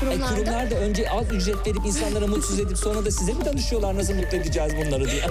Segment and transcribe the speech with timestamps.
[0.00, 3.44] E, Kurumlarda kurumlar da önce az ücret verip insanlara mutsuz edip sonra da size mi
[3.44, 5.24] danışıyorlar nasıl mutlu edeceğiz bunları diye.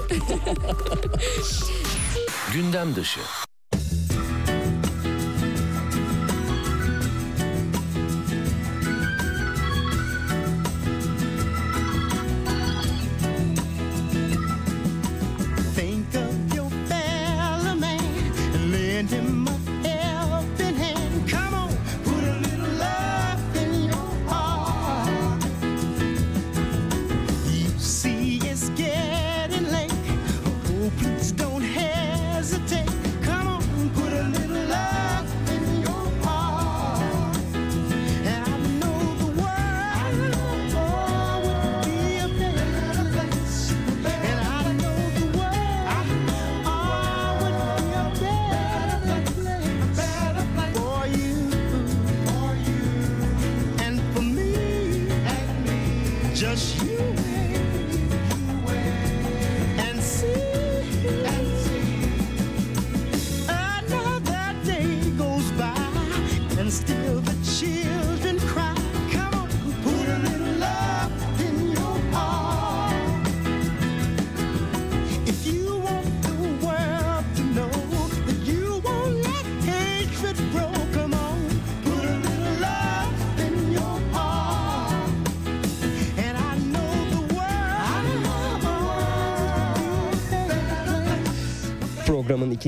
[2.53, 3.19] Gündem dışı.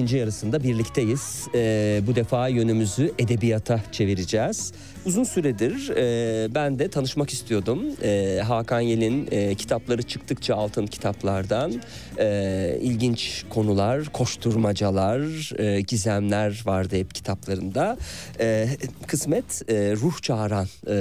[0.01, 1.47] İkinci yarısında birlikteyiz.
[1.55, 4.73] Ee, bu defa yönümüzü edebiyata çevireceğiz.
[5.05, 7.83] Uzun süredir e, ben de tanışmak istiyordum.
[8.03, 11.73] E, Hakan Yel'in e, kitapları çıktıkça altın kitaplardan
[12.17, 15.19] e, ilginç konular, koşturmacalar,
[15.59, 17.97] e, gizemler vardı hep kitaplarında.
[18.39, 18.67] E,
[19.07, 20.93] kısmet e, Ruh Çağıran e,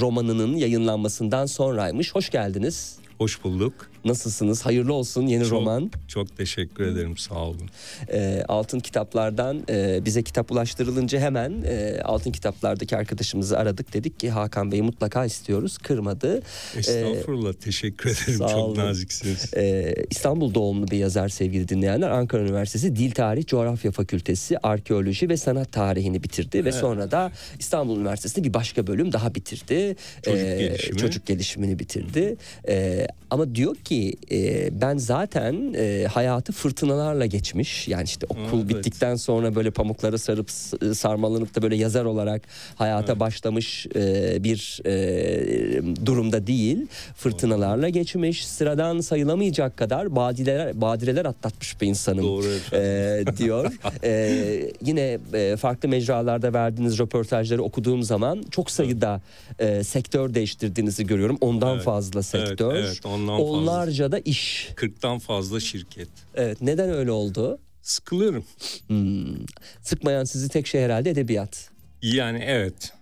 [0.00, 2.14] romanının yayınlanmasından sonraymış.
[2.14, 2.98] Hoş geldiniz.
[3.18, 3.90] Hoş bulduk.
[4.08, 4.66] Nasılsınız?
[4.66, 5.90] Hayırlı olsun yeni Çok- roman.
[6.08, 7.16] Çok teşekkür ederim.
[7.16, 7.70] Sağ olun.
[8.12, 14.30] e, altın kitaplardan e, bize kitap ulaştırılınca hemen e, altın kitaplardaki arkadaşımızı aradık dedik ki
[14.30, 16.42] Hakan Bey'i mutlaka istiyoruz kırmadı.
[16.76, 17.52] Estağfurullah.
[17.52, 18.38] teşekkür ederim.
[18.38, 18.78] sağ Çok olun.
[18.78, 19.54] naziksiniz.
[19.56, 25.36] E, İstanbul doğumlu bir yazar sevgili dinleyenler Ankara Üniversitesi Dil Tarih Coğrafya Fakültesi Arkeoloji ve
[25.36, 29.96] Sanat Tarihini bitirdi ve sonra da İstanbul Üniversitesi'nde bir başka bölüm daha bitirdi.
[30.22, 30.98] Çocuk E, gelişimi.
[30.98, 32.36] Çocuk gelişimini bitirdi.
[32.68, 37.88] E, ama diyor ki e, ben zaten e, hayatı fırtınalarla geçmiş.
[37.88, 38.68] Yani işte okul Evet.
[38.68, 42.42] bittikten sonra böyle pamuklara sarıp s- sarmalanıp da böyle yazar olarak
[42.76, 46.86] hayata başlamış e, bir e, durumda değil.
[47.16, 48.46] Fırtınalarla geçmiş.
[48.46, 52.24] Sıradan sayılamayacak kadar badireler badireler atlatmış bir insanım.
[52.24, 53.72] Doğru e, diyor.
[54.04, 59.20] E, yine e, farklı mecralarda verdiğiniz röportajları okuduğum zaman çok sayıda
[59.58, 61.38] e, sektör değiştirdiğinizi görüyorum.
[61.40, 61.84] Ondan Evet.
[61.84, 62.74] fazla sektör.
[62.74, 63.52] evet, ondan fazla.
[63.52, 64.68] Onlarca da iş.
[64.76, 66.08] 40'tan fazla şirket.
[66.34, 66.60] Evet.
[66.60, 67.58] Neden öyle oldu?
[67.82, 68.44] Sıkılırım.
[68.86, 69.46] Hmm.
[69.82, 71.70] Sıkmayan sizi tek şey herhalde edebiyat.
[72.02, 72.92] Yani evet.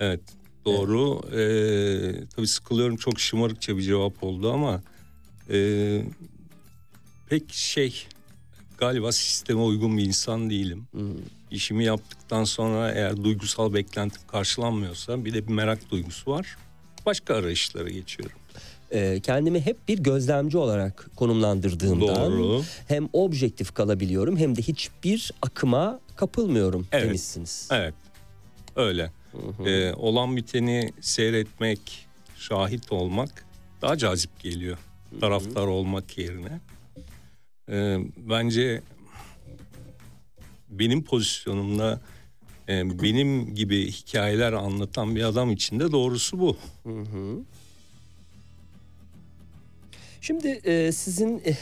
[0.00, 0.20] Evet.
[0.64, 1.20] Doğru.
[1.36, 2.96] Ee, tabii sıkılıyorum.
[2.96, 4.82] Çok şımarıkça bir cevap oldu ama
[5.50, 6.02] ee,
[7.28, 8.06] pek şey
[8.78, 10.86] galiba sisteme uygun bir insan değilim.
[11.50, 16.56] İşimi yaptıktan sonra eğer duygusal beklentim karşılanmıyorsa bir de bir merak duygusu var.
[17.06, 18.36] Başka arayışlara geçiyorum.
[18.94, 22.62] Ee, kendimi hep bir gözlemci olarak konumlandırdığımdan Doğru.
[22.88, 27.04] hem objektif kalabiliyorum hem de hiçbir akıma kapılmıyorum Evet.
[27.04, 27.68] demişsiniz.
[27.72, 27.94] Evet.
[28.76, 29.10] Öyle.
[29.66, 32.06] Ee, olan biteni seyretmek,
[32.36, 33.46] şahit olmak
[33.82, 34.78] daha cazip geliyor.
[35.20, 36.60] Taraftar olmak yerine.
[37.70, 38.82] Ee, bence
[40.68, 42.00] benim pozisyonumda
[42.68, 46.56] e, benim gibi hikayeler anlatan bir adam için de doğrusu bu.
[50.24, 51.54] Şimdi e, sizin e,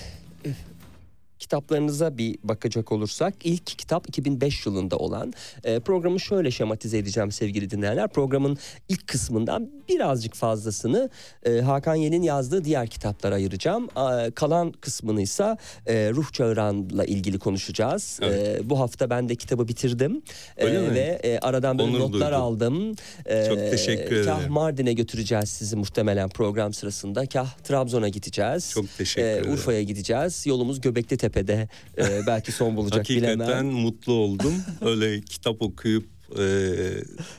[1.63, 5.33] kitaplarınıza bir bakacak olursak ilk kitap 2005 yılında olan
[5.65, 8.09] e, programı şöyle şematize edeceğim sevgili dinleyenler.
[8.09, 8.59] Programın
[8.89, 11.11] ilk kısmından birazcık fazlasını
[11.47, 13.89] e, Hakan Yel'in yazdığı diğer kitaplara ayıracağım.
[13.97, 15.57] A, kalan kısmını ise
[15.87, 18.19] e, Ruh Çağıran'la ilgili konuşacağız.
[18.23, 18.61] Evet.
[18.61, 20.23] E, bu hafta ben de kitabı bitirdim
[20.57, 20.95] E, Öyle mi?
[20.95, 22.43] ve e, aradan böyle Onur notlar duydum.
[22.43, 22.95] aldım.
[23.27, 24.53] E, Çok teşekkür Kah ederim.
[24.53, 27.27] Mardin'e götüreceğiz sizi muhtemelen program sırasında.
[27.27, 28.71] Kah Trabzon'a gideceğiz.
[28.71, 29.53] Çok teşekkür Ee, ederim.
[29.53, 30.47] Urfa'ya gideceğiz.
[30.47, 31.69] Yolumuz Göbekli Tepe Göztepe'de
[31.99, 33.67] e, belki son bulacak Hakikaten bilemem.
[33.67, 34.55] mutlu oldum.
[34.81, 36.05] Öyle kitap okuyup
[36.39, 36.45] e,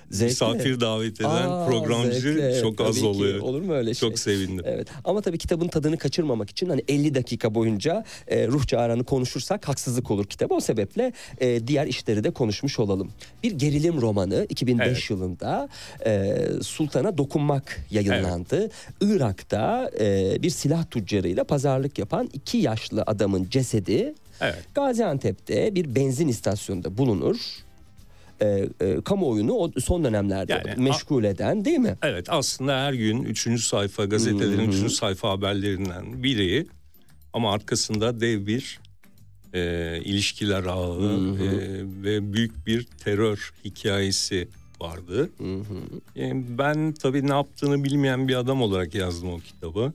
[0.25, 3.05] misafir davet eden Aa, programcı zevkli, evet, çok tabii az ki.
[3.05, 3.39] oluyor.
[3.39, 4.09] Olur mu öyle şey?
[4.09, 4.65] Çok sevindim.
[4.67, 9.67] Evet ama tabii kitabın tadını kaçırmamak için hani 50 dakika boyunca e, ruh çağrını konuşursak
[9.67, 10.53] haksızlık olur kitaba.
[10.55, 13.11] O sebeple e, diğer işleri de konuşmuş olalım.
[13.43, 15.09] Bir gerilim romanı 2005 Evet.
[15.09, 15.69] yılında
[16.05, 18.69] e, Sultan'a Dokunmak yayınlandı.
[19.01, 24.55] Irak'ta e, bir silah tüccarıyla pazarlık yapan iki yaşlı adamın cesedi Evet.
[24.75, 27.37] Gaziantep'te bir benzin istasyonunda bulunur.
[28.43, 31.97] E, e, kamuoyunu o son dönemlerde Yani, meşgul eden değil mi?
[32.01, 33.63] Evet aslında her gün 3.
[33.63, 34.93] sayfa gazetelerin 3.
[34.93, 36.67] sayfa haberlerinden biri
[37.33, 38.79] ama arkasında dev bir
[39.53, 41.47] e, ilişkiler ağı e,
[42.03, 44.47] ve büyük bir terör hikayesi
[44.81, 45.29] vardı.
[46.17, 49.93] E, ben tabii ne yaptığını bilmeyen bir adam olarak yazdım o kitabı.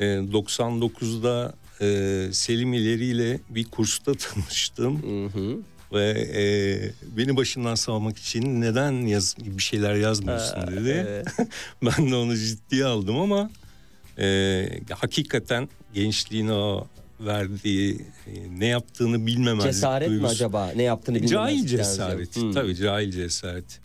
[0.00, 5.00] E, 99'da e, Selim İleri ile bir kursta tanıştım
[5.92, 6.44] ve e,
[7.16, 11.24] beni başından savmak için neden yaz, bir şeyler yazmıyorsun dedi.
[11.82, 13.50] ben de onu ciddiye aldım ama
[14.18, 16.86] e, hakikaten gençliğine o
[17.20, 20.32] verdiği e, ne yaptığını bilmemezlik Cesaret mi duygusu.
[20.32, 20.72] acaba?
[20.76, 22.36] Ne yaptığını bilmemezlik Cahil cesaret.
[22.36, 22.52] Hmm.
[22.52, 23.80] Tabii cahil cesaret.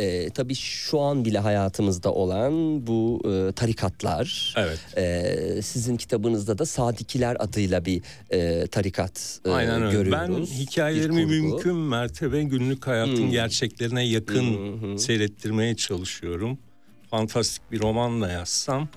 [0.00, 4.54] Ee, tabii şu an bile hayatımızda olan bu e, tarikatlar.
[4.58, 4.78] Evet.
[4.96, 10.12] e, sizin kitabınızda da Sadikiler adıyla bir e, tarikat e, Aynen öyle.
[10.12, 10.50] Ben görüyoruz.
[10.50, 11.54] hikayelerimi Bir kurgu.
[11.54, 13.30] mümkün mertebe günlük hayatın Hmm.
[13.30, 14.98] gerçeklerine yakın Hı hı.
[14.98, 16.58] seyrettirmeye çalışıyorum.
[17.10, 18.88] Fantastik bir roman da yazsam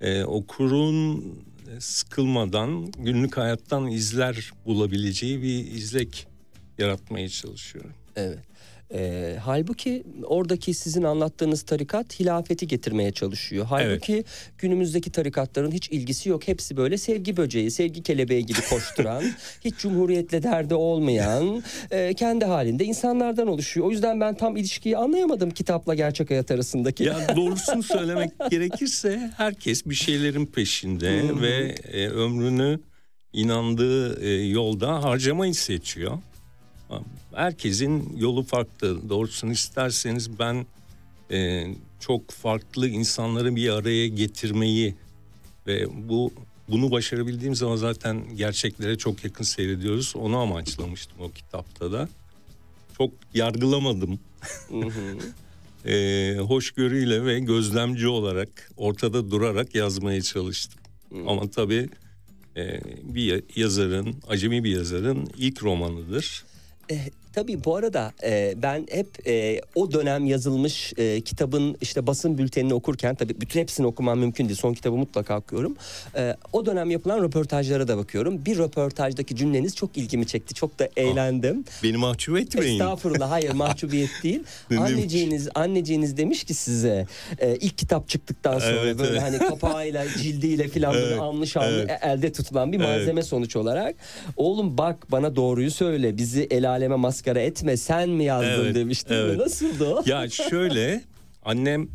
[0.00, 1.24] e, okurun
[1.78, 6.26] sıkılmadan günlük hayattan izler bulabileceği bir izlek
[6.78, 7.90] yaratmaya çalışıyorum.
[8.16, 8.38] Evet.
[8.94, 13.66] Ee, halbuki oradaki sizin anlattığınız tarikat hilafeti getirmeye çalışıyor.
[13.68, 14.24] Halbuki
[14.58, 16.48] günümüzdeki tarikatların hiç ilgisi yok.
[16.48, 19.24] Hepsi böyle sevgi böceği, sevgi kelebeği gibi koşturan,
[19.64, 23.86] hiç cumhuriyetle derdi olmayan, e, kendi halinde insanlardan oluşuyor.
[23.86, 27.04] O yüzden ben tam ilişkiyi anlayamadım kitapla gerçek hayat arasındaki.
[27.04, 32.80] Ya doğrusunu söylemek gerekirse herkes bir şeylerin peşinde ve e, ömrünü
[33.32, 36.18] inandığı e, yolda harcamayı seçiyor.
[37.34, 39.08] Herkesin yolu farklı.
[39.08, 40.66] Doğrusunu isterseniz ben
[41.30, 41.66] e,
[42.00, 44.94] çok farklı insanları bir araya getirmeyi
[45.66, 46.32] ve bu
[46.68, 50.12] bunu başarabildiğim zaman zaten gerçeklere çok yakın seyrediyoruz.
[50.16, 52.08] Onu amaçlamıştım o kitapta da.
[52.98, 54.18] Çok yargılamadım
[55.86, 60.80] e, hoşgörüyle ve gözlemci olarak ortada durarak yazmaya çalıştım.
[61.26, 61.88] Ama tabii
[62.56, 66.44] e, bir yazarın, acemi bir yazarın ilk romanıdır.
[66.90, 72.38] E, tabii bu arada e, ben hep e, o dönem yazılmış e, kitabın işte basın
[72.38, 74.58] bültenini okurken tabii bütün hepsini okumam mümkün değil.
[74.58, 75.76] Son kitabı mutlaka okuyorum.
[76.16, 78.44] E, o dönem yapılan röportajlara da bakıyorum.
[78.44, 80.54] Bir röportajdaki cümleniz çok ilgimi çekti.
[80.54, 81.64] Çok da eğlendim.
[81.82, 82.72] Beni mahcup etmeyin.
[82.80, 84.42] Estağfurullah hayır mahcubiyet değil.
[84.78, 87.06] Anneciğiniz anneciğiniz demiş ki size
[87.38, 89.22] e, ilk kitap çıktıktan sonra Evet, böyle evet.
[89.22, 91.98] hani kapağıyla cildiyle filan Evet, alnı şanlı evet.
[92.02, 92.88] elde tutulan bir Evet.
[92.88, 93.94] malzeme sonuç olarak.
[94.36, 99.10] Oğlum bak bana doğruyu söyle bizi el aleme maskara etme sen mi yazdın Evet, demişti.
[99.10, 99.28] değil mi?
[99.28, 99.38] evet.
[99.38, 100.02] Nasıldı o?
[100.06, 101.02] Ya şöyle
[101.44, 101.88] annem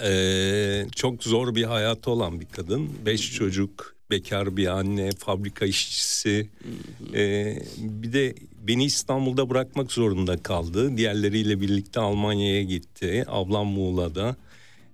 [0.00, 2.90] eee, çok zor bir hayatı olan bir kadın.
[3.06, 6.48] Beş çocuk, bekar bir anne, fabrika işçisi.
[7.14, 8.34] Eee, bir de
[8.68, 10.96] beni İstanbul'da bırakmak zorunda kaldı.
[10.96, 13.24] Diğerleriyle birlikte Almanya'ya gitti.
[13.28, 14.36] Ablam Muğla'da.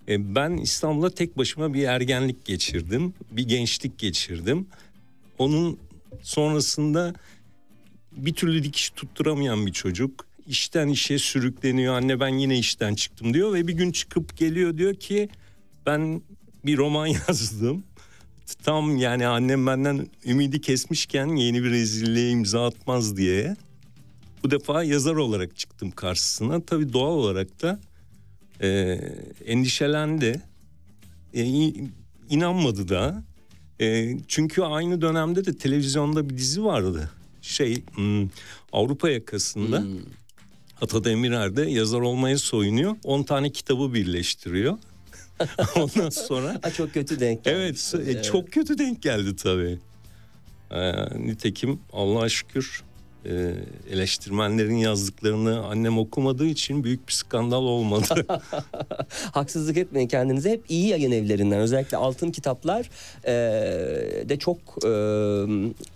[0.09, 3.14] E, ben İstanbul'da tek başıma bir ergenlik geçirdim.
[3.31, 4.67] Bir gençlik geçirdim.
[5.38, 5.78] Onun
[6.23, 7.14] sonrasında
[8.19, 10.27] bir türlü dikiş tutturamayan bir çocuk.
[10.47, 11.95] İşten işe sürükleniyor.
[11.95, 15.29] Anne ben yine işten çıktım diyor ve bir gün çıkıp geliyor diyor ki
[15.87, 16.23] ben
[16.67, 17.85] bir roman yazdım.
[18.63, 23.57] Tam yani annem benden ümidi kesmişken yeni bir rezilliğe imza atmaz diye.
[24.45, 26.61] Bu defa yazar olarak çıktım karşısına.
[26.61, 27.81] Tabii doğal olarak da
[28.63, 28.69] e,
[29.47, 30.41] endişelendi.
[31.35, 31.93] E, in-
[32.31, 33.23] inanmadı da.
[33.81, 37.11] E, çünkü aynı dönemde de televizyonda bir dizi vardı.
[37.49, 38.28] Şey hmm,
[38.73, 39.83] Avrupa yakasında.
[40.83, 42.97] Ata Demirer'de yazar olmaya soyunuyor.
[43.05, 44.78] 10 tane kitabı birleştiriyor.
[45.76, 48.17] Ondan sonra Ha, çok kötü denk evet, gelmiş.
[48.17, 49.78] e, çok kötü denk geldi tabii.
[50.71, 50.93] Ee,
[51.26, 52.83] nitekim Allah'a şükür
[53.28, 53.54] e,
[53.92, 58.26] eleştirmenlerin yazdıklarını annem okumadığı için büyük bir skandal olmadı.
[59.32, 60.50] Haksızlık etmeyin kendinize.
[60.50, 62.90] Hep iyi yayın evlerinden özellikle altın kitaplar
[63.25, 63.32] e,
[64.28, 64.58] de çok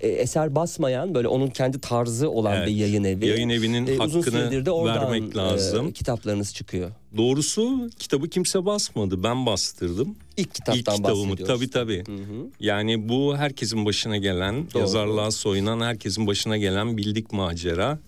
[0.01, 2.69] e, eser basmayan böyle onun kendi tarzı olan Evet.
[2.69, 3.27] bir yayın evi.
[3.27, 5.89] Yayın evinin E, uzun hakkını süredir de oradan vermek lazım.
[5.89, 6.91] e, kitaplarınız çıkıyor.
[7.17, 9.23] Doğrusu kitabı kimse basmadı.
[9.23, 10.15] Ben bastırdım.
[10.37, 12.05] İlk kitaptan İlk kitabımı tabii tabii.
[12.07, 12.49] Hı hı.
[12.61, 14.81] Yani bu herkesin başına gelen, Doğru.
[14.81, 17.99] yazarlığa soyunan herkesin başına gelen bildik macera.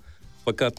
[0.44, 0.74] Fakat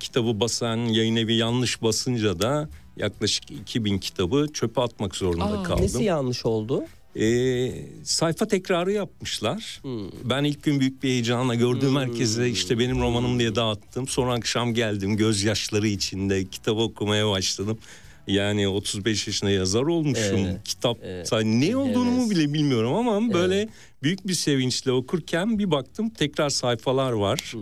[0.00, 5.84] kitabı basan yayın evi yanlış basınca da yaklaşık 2000 kitabı çöpe atmak zorunda Aa, kaldım.
[5.84, 6.84] Nesi yanlış oldu?
[7.18, 7.72] Ee,
[8.04, 9.80] sayfa tekrarı yapmışlar.
[9.82, 10.10] Hmm.
[10.24, 14.08] Ben ilk gün büyük bir heyecanla gördüğüm herkese işte benim romanım diye dağıttım.
[14.08, 17.78] Sonra akşam geldim gözyaşları içinde kitap okumaya başladım.
[18.26, 20.38] Yani 35 yaşında yazar olmuşum.
[20.38, 21.32] Evet, Kitap evet.
[21.44, 22.30] ne olduğunu mu Evet.
[22.30, 23.68] bile bilmiyorum ama böyle
[24.02, 27.38] büyük bir sevinçle okurken bir baktım tekrar sayfalar var.
[27.52, 27.60] Hmm.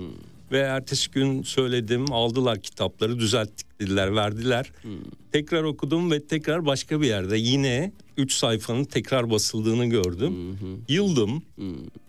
[0.53, 4.73] Ve ertesi gün söyledim aldılar kitapları düzelttik dediler verdiler.
[4.83, 4.91] Hmm.
[5.33, 10.59] Tekrar okudum ve tekrar başka bir yerde yine 3 sayfanın tekrar basıldığını gördüm.
[10.89, 11.43] Yıldım.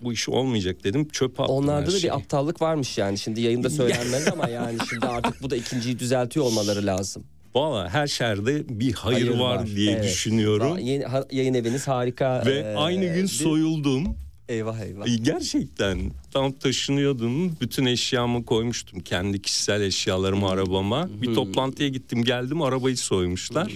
[0.01, 1.07] Bu iş olmayacak dedim.
[1.09, 3.17] Çöp attım Onlarda da bir aptallık varmış yani.
[3.17, 7.23] Şimdi yayında söylenmez ama yani şimdi artık bu da ikinciyi düzeltiyor olmaları lazım.
[7.55, 10.03] Valla her şerde bir hayır, Hayır var, var, diye evet.
[10.03, 10.77] düşünüyorum.
[10.77, 12.43] Yeni- ha- yayın eviniz harika.
[12.45, 14.17] Ve ee, aynı gün bir- soyuldum.
[14.49, 15.05] Eyvah eyvah.
[15.23, 17.57] Gerçekten tam taşınıyordum.
[17.61, 18.99] Bütün eşyamı koymuştum.
[18.99, 21.09] Kendi kişisel eşyalarımı arabama.
[21.21, 23.73] Bir toplantıya gittim geldim arabayı soymuşlar.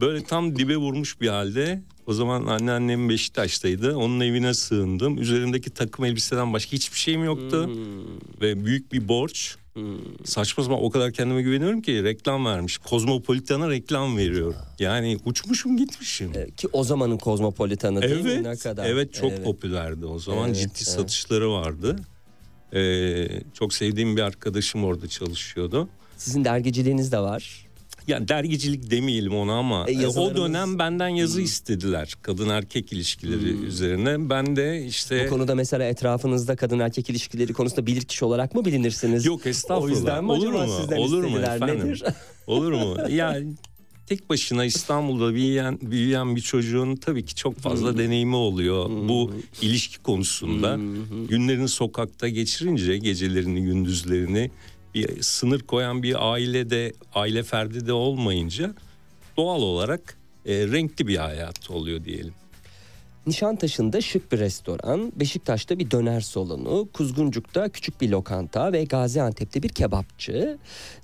[0.00, 1.82] Böyle tam dibe vurmuş bir halde.
[2.06, 3.96] O zaman anneannem Beşiktaş'taydı.
[3.96, 5.18] Onun evine sığındım.
[5.18, 7.70] Üzerimdeki takım elbiseden başka hiçbir şeyim yoktu.
[8.40, 9.56] Ve büyük bir borç.
[10.24, 12.78] Saçma sapan o kadar kendime güveniyorum ki reklam vermiş.
[12.78, 14.54] Kozmopolitan'a reklam veriyor.
[14.78, 16.30] Yani uçmuşum gitmişim.
[16.34, 18.30] Ee, Ki o zamanın kozmopolitanı değil mi?
[18.30, 18.86] Evet, Ne kadar?
[18.86, 19.44] evet çok Evet.
[19.44, 20.88] popülerdi o zaman Evet, ciddi evet.
[20.88, 21.96] satışları vardı.
[22.74, 25.88] Ee, çok sevdiğim bir arkadaşım orada çalışıyordu.
[26.16, 27.66] Sizin dergiciliğiniz de var.
[28.08, 33.48] Yani dergicilik demeyelim ona ama E, e, o dönem benden yazı istediler kadın erkek ilişkileri
[33.66, 34.30] üzerine.
[34.30, 38.64] Ben de işte Bu konuda mesela etrafınızda kadın erkek ilişkileri konusunda bilir kişi olarak mı
[38.64, 39.24] bilinirsiniz?
[39.26, 39.92] yok estağfurullah.
[39.92, 40.72] O yüzden mi Olur acaba mu?
[40.80, 41.78] sizden Olur mu efendim?
[41.78, 42.02] Nedir?
[42.46, 42.96] Olur mu?
[43.10, 43.46] Yani
[44.06, 49.98] tek başına İstanbul'da büyüyen büyüyen bir çocuğun tabii ki çok fazla deneyimi oluyor bu ilişki
[49.98, 50.78] konusunda.
[51.28, 54.50] Günlerini sokakta geçirince gecelerini gündüzlerini
[55.20, 58.74] sınır koyan bir ailede aile ferdi de olmayınca
[59.36, 62.34] doğal olarak e, renkli bir hayat oluyor diyelim.
[63.28, 69.68] Nişantaşı'nda şık bir restoran, Beşiktaş'ta bir döner salonu, Kuzguncuk'ta küçük bir lokanta ve Gaziantep'te bir
[69.68, 70.58] kebapçı.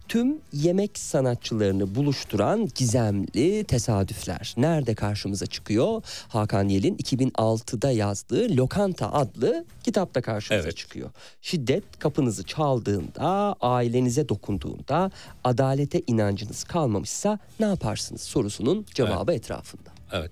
[0.09, 4.55] Tüm yemek sanatçılarını buluşturan gizemli tesadüfler.
[4.57, 6.03] Nerede karşımıza çıkıyor?
[6.29, 10.77] Hakan Yel'in 2006'da yazdığı Lokanta adlı kitapta karşımıza Evet.
[10.77, 11.11] çıkıyor.
[11.43, 15.11] Şiddet kapınızı çaldığında, ailenize dokunduğunda,
[15.45, 19.91] adalete inancınız kalmamışsa ne yaparsınız sorusunun cevabı etrafında.
[20.13, 20.31] Evet.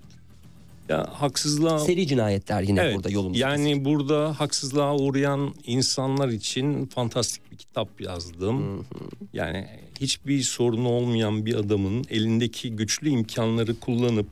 [0.89, 3.39] Ya haksızlığa Seri cinayetler yine Evet, burada yolumuz.
[3.39, 8.85] Yani burada haksızlığa uğrayan insanlar için fantastik bir kitap yazdım.
[9.33, 9.67] Yani
[10.01, 14.27] hiçbir sorunu olmayan bir adamın elindeki güçlü imkanları kullanıp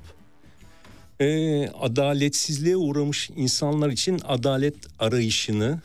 [1.21, 5.81] e, adaletsizliğe uğramış insanlar için adalet arayışını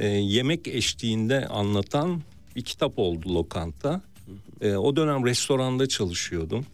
[0.00, 2.22] e, yemek eşliğinde anlatan
[2.56, 4.00] bir kitap oldu Lokanta.
[4.60, 6.66] E, o dönem restoranda çalışıyordum.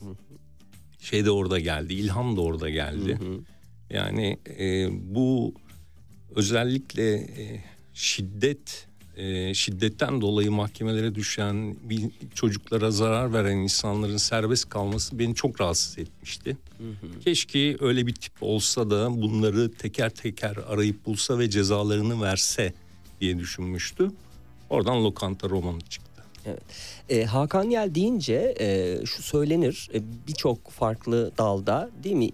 [1.00, 3.19] Şey de orada geldi, İlham da orada geldi.
[3.90, 5.54] Yani e, bu
[6.37, 7.64] özellikle e,
[7.95, 15.61] şiddet e, şiddetten dolayı mahkemelere düşen bir çocuklara zarar veren insanların serbest kalması beni çok
[15.61, 16.57] rahatsız etmişti.
[17.25, 22.73] Keşke öyle bir tip olsa da bunları teker teker arayıp bulsa ve cezalarını verse
[23.21, 24.11] diye düşünmüştü.
[24.71, 26.10] Oradan lokanta romanı çıktı.
[27.09, 32.28] E, Hakan Yel deyince e, şu söylenir e, birçok farklı dalda değil mi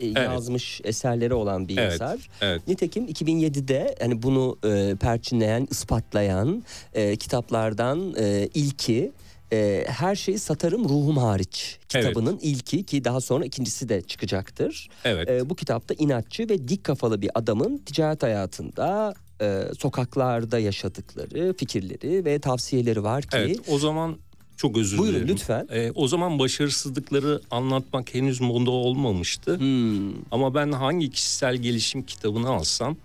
[0.00, 2.28] E, yazmış eserleri olan bir Evet, yazar.
[2.40, 2.68] evet.
[2.68, 6.62] Nitekim 2007'de hani bunu e, perçinleyen, ispatlayan
[6.94, 9.12] e, kitaplardan e, ilki
[9.52, 14.88] e, Her Şeyi Satarım Ruhum Hariç kitabının ilki ki daha sonra ikincisi de çıkacaktır.
[15.04, 15.28] Evet.
[15.30, 22.24] E, bu kitapta inatçı ve dik kafalı bir adamın ticaret hayatında e, sokaklarda yaşadıkları fikirleri
[22.24, 24.16] ve tavsiyeleri var ki Evet o zaman
[24.56, 25.34] çok özür Buyurun, dilerim.
[25.34, 25.66] lütfen.
[25.70, 29.58] Ee, o zaman başarısızlıkları anlatmak henüz moda olmamıştı.
[29.58, 32.96] Hmm, Ama ben hangi kişisel gelişim kitabını alsam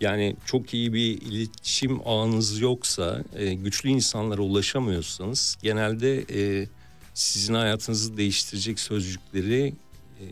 [0.00, 6.68] yani çok iyi bir iletişim ağınız yoksa, e, güçlü insanlara ulaşamıyorsanız genelde e,
[7.14, 9.74] sizin hayatınızı değiştirecek sözcükleri
[10.20, 10.24] e,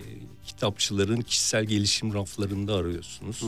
[0.46, 3.42] kitapçıların kişisel gelişim raflarında arıyorsunuz.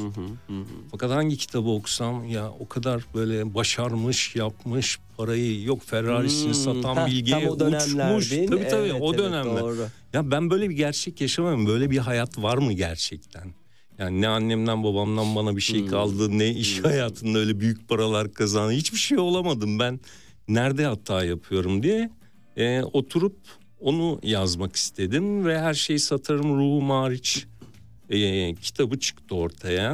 [0.91, 6.97] Fakat hangi kitabı okusam ya o kadar böyle başarmış, yapmış, parayı yok Ferrari'sini Hmm, satan
[6.97, 8.29] heh, bilgiye uçmuş.
[8.29, 9.61] Tabii tabii Evet, o evet, dönemler.
[9.61, 9.87] doğru.
[10.13, 11.67] Ya ben böyle bir gerçek yaşamıyorum.
[11.67, 13.55] Böyle bir hayat var mı gerçekten?
[13.99, 18.73] Yani ne annemden babamdan bana bir şey kaldı ne iş hayatında öyle büyük paralar kazandı.
[18.73, 20.01] Hiçbir şey olamadım ben.
[20.49, 22.11] Nerede hata yapıyorum diye
[22.57, 23.37] e, oturup
[23.81, 27.47] onu yazmak istedim ve her şeyi satarım ruhum hariç
[28.11, 29.93] e, kitabı çıktı ortaya.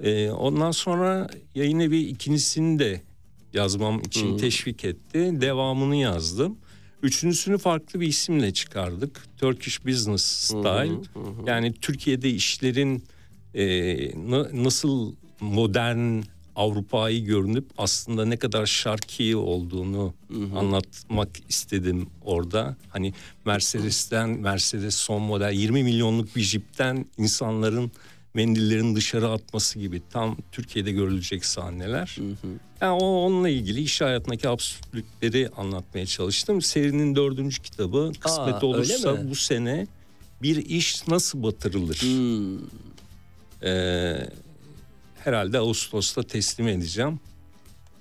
[0.00, 3.02] E, ondan sonra yayın evi ikincisini de
[3.52, 5.30] yazmam için teşvik etti.
[5.40, 6.56] Devamını yazdım.
[7.02, 9.22] Üçüncüsünü farklı bir isimle çıkardık.
[9.38, 10.94] Turkish Business Style.
[11.46, 13.04] Yani Türkiye'de işlerin
[13.54, 13.64] e,
[14.30, 16.22] na- nasıl modern
[16.56, 20.14] Avrupa'yı görünüp aslında ne kadar şarki olduğunu
[20.56, 22.76] anlatmak istedim orada.
[22.88, 27.92] Hani Mercedes'ten Mercedes son model 20 milyonluk bir jipten insanların
[28.34, 32.16] mendillerin dışarı atması gibi tam Türkiye'de görülecek sahneler.
[32.80, 36.62] Yani o onunla ilgili iş hayatındaki absürtlükleri anlatmaya çalıştım.
[36.62, 39.86] Serinin dördüncü kitabı kısmet öyle olursa bu sene
[40.42, 41.96] bir iş nasıl batırılır?
[41.96, 42.58] Hmm.
[43.62, 44.28] Ee,
[45.24, 47.20] herhalde Ağustos'ta teslim edeceğim.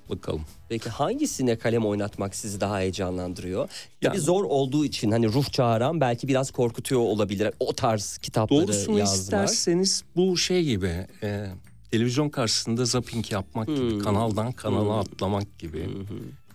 [0.10, 0.42] Bakalım.
[0.70, 3.70] Peki hangisine kalem oynatmak sizi daha heyecanlandırıyor?
[4.02, 7.52] Ya- Tabii zor olduğu için hani ruh çağıran belki biraz korkutuyor olabilir.
[7.60, 9.18] O tarz kitapları Doğrusunu yazmak.
[9.20, 11.48] isterseniz bu şey gibi e,
[11.92, 15.90] televizyon karşısında zapping yapmak gibi kanaldan kanala atlamak gibi.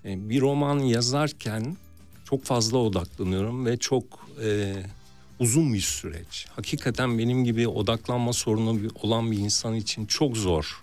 [0.05, 1.77] E, bir roman yazarken
[2.25, 4.05] çok fazla odaklanıyorum ve çok
[4.45, 4.75] e,
[5.41, 6.47] uzun bir süreç.
[6.57, 10.83] Hakikaten benim gibi odaklanma sorunu olan bir insan için çok zor.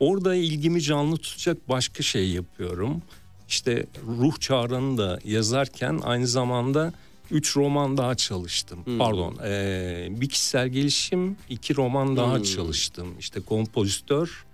[0.00, 3.02] Orada ilgimi canlı tutacak başka şey yapıyorum.
[3.48, 6.92] İşte Ruh Çağrı'nı da yazarken aynı zamanda
[7.30, 8.78] üç roman daha çalıştım.
[8.98, 13.14] Pardon, eee, bir kişisel gelişim, iki roman daha çalıştım.
[13.18, 14.44] İşte kompozitör,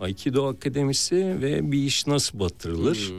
[0.00, 3.12] Aikido Akademisi ve bir iş nasıl batırılır.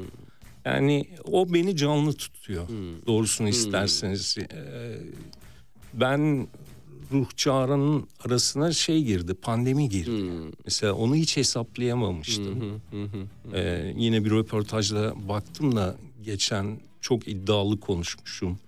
[0.65, 2.67] Yani o beni canlı tutuyor.
[3.07, 4.37] Doğrusunu isterseniz.
[4.37, 4.45] Eee,
[5.93, 6.47] ben
[7.11, 10.31] ruh çağrının arasına şey girdi, pandemi girdi.
[10.65, 12.81] Mesela onu hiç hesaplayamamıştım.
[13.53, 18.59] Ee, yine bir röportajda baktım da geçen çok iddialı konuşmuşum.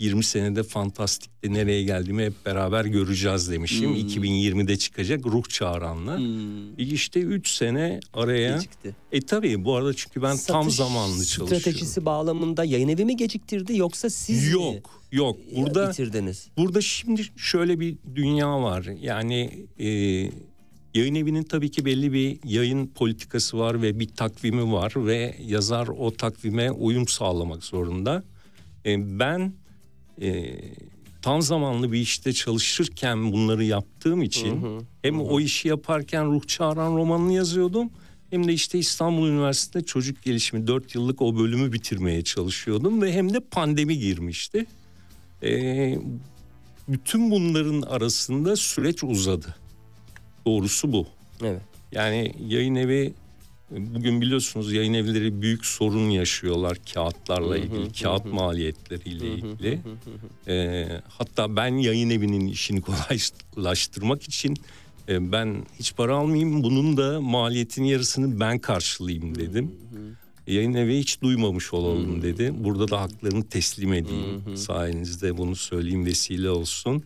[0.00, 3.94] 20 senede fantastikte nereye geldiğimi hep beraber göreceğiz demişim.
[3.94, 6.18] 2020'de çıkacak ruh çağıranla.
[6.18, 6.78] Hmm.
[6.78, 8.54] İşte 3 sene araya.
[8.54, 8.96] Gecikti.
[9.12, 11.56] E tabii bu arada çünkü ben tam Satış zamanlı çalışıyorum.
[11.56, 16.48] Stratejisi bağlamında yayın evi mi geciktirdi yoksa siz mi Yok yok burada bitirdiniz?
[16.56, 18.84] Burada şimdi şöyle bir dünya var.
[19.00, 19.88] Yani e,
[20.94, 25.88] yayın evinin tabii ki belli bir yayın politikası var ve bir takvimi var ve yazar
[25.88, 28.22] o takvime uyum sağlamak zorunda.
[28.86, 29.52] E, ben
[30.20, 30.56] e,
[31.22, 37.32] tam zamanlı bir işte çalışırken bunları yaptığım için hem o işi yaparken Ruh Çağıran romanını
[37.32, 37.90] yazıyordum
[38.30, 43.34] hem de işte İstanbul Üniversitesi'nde çocuk gelişimi 4 yıllık o bölümü bitirmeye çalışıyordum ve hem
[43.34, 44.66] de pandemi girmişti.
[45.42, 45.98] Ee,
[46.88, 49.54] bütün bunların arasında süreç uzadı.
[50.46, 51.06] Doğrusu bu.
[51.42, 51.62] Evet.
[51.92, 53.14] Yani yayın evi
[53.70, 59.80] bugün biliyorsunuz yayın evleri büyük sorun yaşıyorlar kağıtlarla ilgili, kağıt maliyetleriyle ilgili.
[60.48, 62.80] Ee, hatta ben yayın evinin işini
[63.56, 64.56] kolaylaştırmak için
[65.08, 69.72] e, ben hiç para almayayım, bunun da maliyetin yarısını ben karşılayayım dedim.
[70.46, 72.52] Yayın evi hiç duymamış olalım dedi.
[72.64, 74.56] Burada da haklarını teslim edeyim.
[74.56, 77.04] Sayenizde bunu söyleyeyim vesile olsun.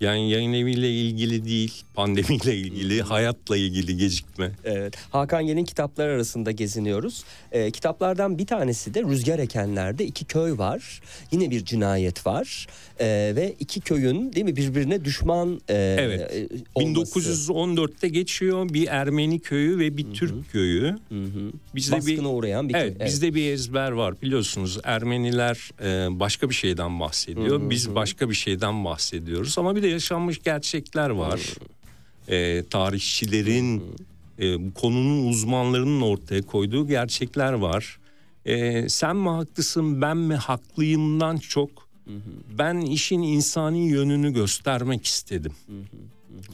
[0.00, 4.50] Yani yayın eviyle ilgili değil, pandemiyle ilgili, hayatla ilgili gecikme.
[4.64, 4.96] Evet.
[5.10, 7.24] Hakan Yen'in kitaplar arasında geziniyoruz.
[7.52, 11.00] Ee, kitaplardan bir tanesi de Rüzgar Ekenler'de iki köy var.
[11.30, 12.66] Yine bir cinayet var.
[13.00, 16.20] Ee, ve iki köyün değil mi birbirine düşman e, Evet.
[16.34, 17.18] e, olması.
[17.20, 20.96] 1914'te geçiyor bir Ermeni köyü ve bir Türk köyü.
[21.74, 23.06] Bizde Baskına bir uğrayan bir Evet, köy.
[23.06, 24.78] bizde bir ezber var biliyorsunuz.
[24.84, 27.70] Ermeniler e, başka bir şeyden bahsediyor.
[27.70, 29.58] Biz başka bir şeyden bahsediyoruz.
[29.58, 31.40] Ama bir de yaşanmış gerçekler var.
[32.28, 33.82] E, tarihçilerin,
[34.40, 37.98] e, bu konunun uzmanlarının ortaya koyduğu gerçekler var.
[38.46, 41.83] E, sen mi haklısın, ben mi haklıyımdan çok
[42.58, 45.52] ben işin insani yönünü göstermek istedim.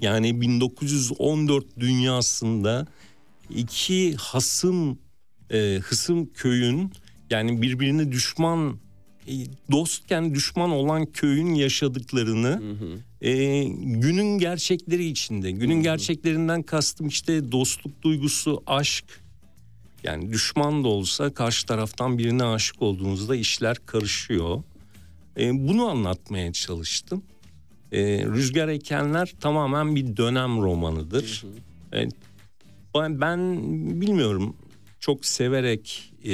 [0.01, 2.87] Yani 1914 dünyasında
[3.51, 4.99] iki hasım
[5.51, 6.93] e, hısım köyün
[7.31, 8.79] yani birbirine düşman
[9.29, 9.33] e,
[9.71, 12.63] dostken düşman olan köyün yaşadıklarını
[13.21, 19.05] e, günün gerçekleri içinde günün gerçeklerinden kastım işte dostluk duygusu aşk.
[20.05, 24.63] Yani düşman da olsa karşı taraftan birine aşık olduğunuzda işler karışıyor.
[25.41, 27.23] E, bunu anlatmaya çalıştım.
[27.93, 31.45] E, Rüzgar Ekenler tamamen bir dönem romanıdır.
[31.95, 32.09] E,
[32.95, 33.61] ben, ben
[34.01, 34.57] bilmiyorum
[35.01, 36.33] çok severek e,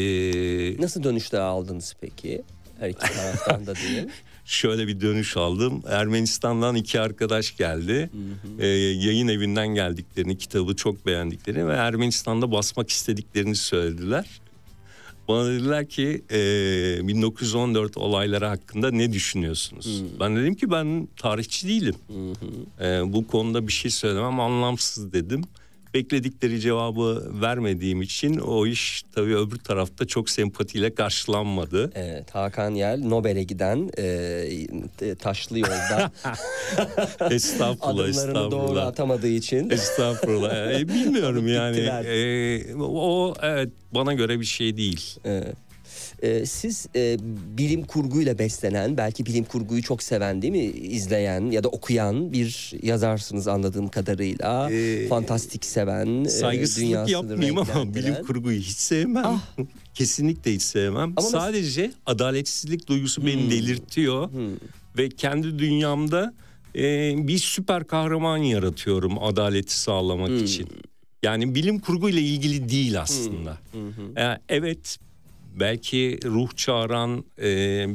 [0.82, 2.42] Nasıl dönüşler aldınız peki?
[2.78, 4.08] Her iki taraftan da diyeyim.
[4.44, 5.82] şöyle bir dönüş aldım.
[5.88, 8.10] Ermenistan'dan iki arkadaş geldi.
[8.58, 14.40] E, yayın evinden geldiklerini, kitabı çok beğendiklerini ve Ermenistan'da basmak istediklerini söylediler.
[15.28, 20.02] Bana dediler ki e, 1914 olayları hakkında ne düşünüyorsunuz?
[20.20, 21.94] Ben dedim ki ben tarihçi değilim.
[22.80, 25.42] E, bu konuda bir şey söylemem anlamsız dedim.
[25.94, 31.90] Bekledikleri cevabı vermediğim için o iş tabii öbür tarafta çok sempatiyle karşılanmadı.
[31.94, 36.12] Evet, Hakan Yel Nobel'e giden e, taşlı yolda
[37.30, 38.86] estağfurullah, adımlarını doğru estağfurullah.
[38.86, 39.70] atamadığı için.
[39.70, 40.80] Estağfurullah.
[40.80, 41.78] E, bilmiyorum yani.
[42.06, 45.14] E, o evet bana göre bir şey değil.
[45.24, 45.54] Evet.
[46.22, 47.16] Ee, siz e,
[47.58, 50.64] bilim kurguyla beslenen, belki bilim kurguyu çok seven değil mi?
[50.64, 54.70] izleyen ya da okuyan bir yazarsınız anladığım kadarıyla.
[54.72, 59.40] Ee, Fantastik seven, e, Saygısızlık dünyasını yapmayayım ama bilim kurguyu hiç sevmem.
[59.94, 61.12] Kesinlikle hiç sevmem.
[61.16, 64.32] Ama Sadece adaletsizlik duygusu beni delirtiyor.
[64.32, 64.50] Hmm.
[64.98, 66.34] Ve kendi dünyamda
[66.76, 70.44] e, bir süper kahraman yaratıyorum adaleti sağlamak Hmm.
[70.44, 70.68] için.
[71.22, 73.58] Yani bilim kurguyla ilgili değil aslında.
[73.72, 74.18] Hmm.
[74.18, 74.96] E, evet
[75.56, 77.48] belki ruh çağıran e,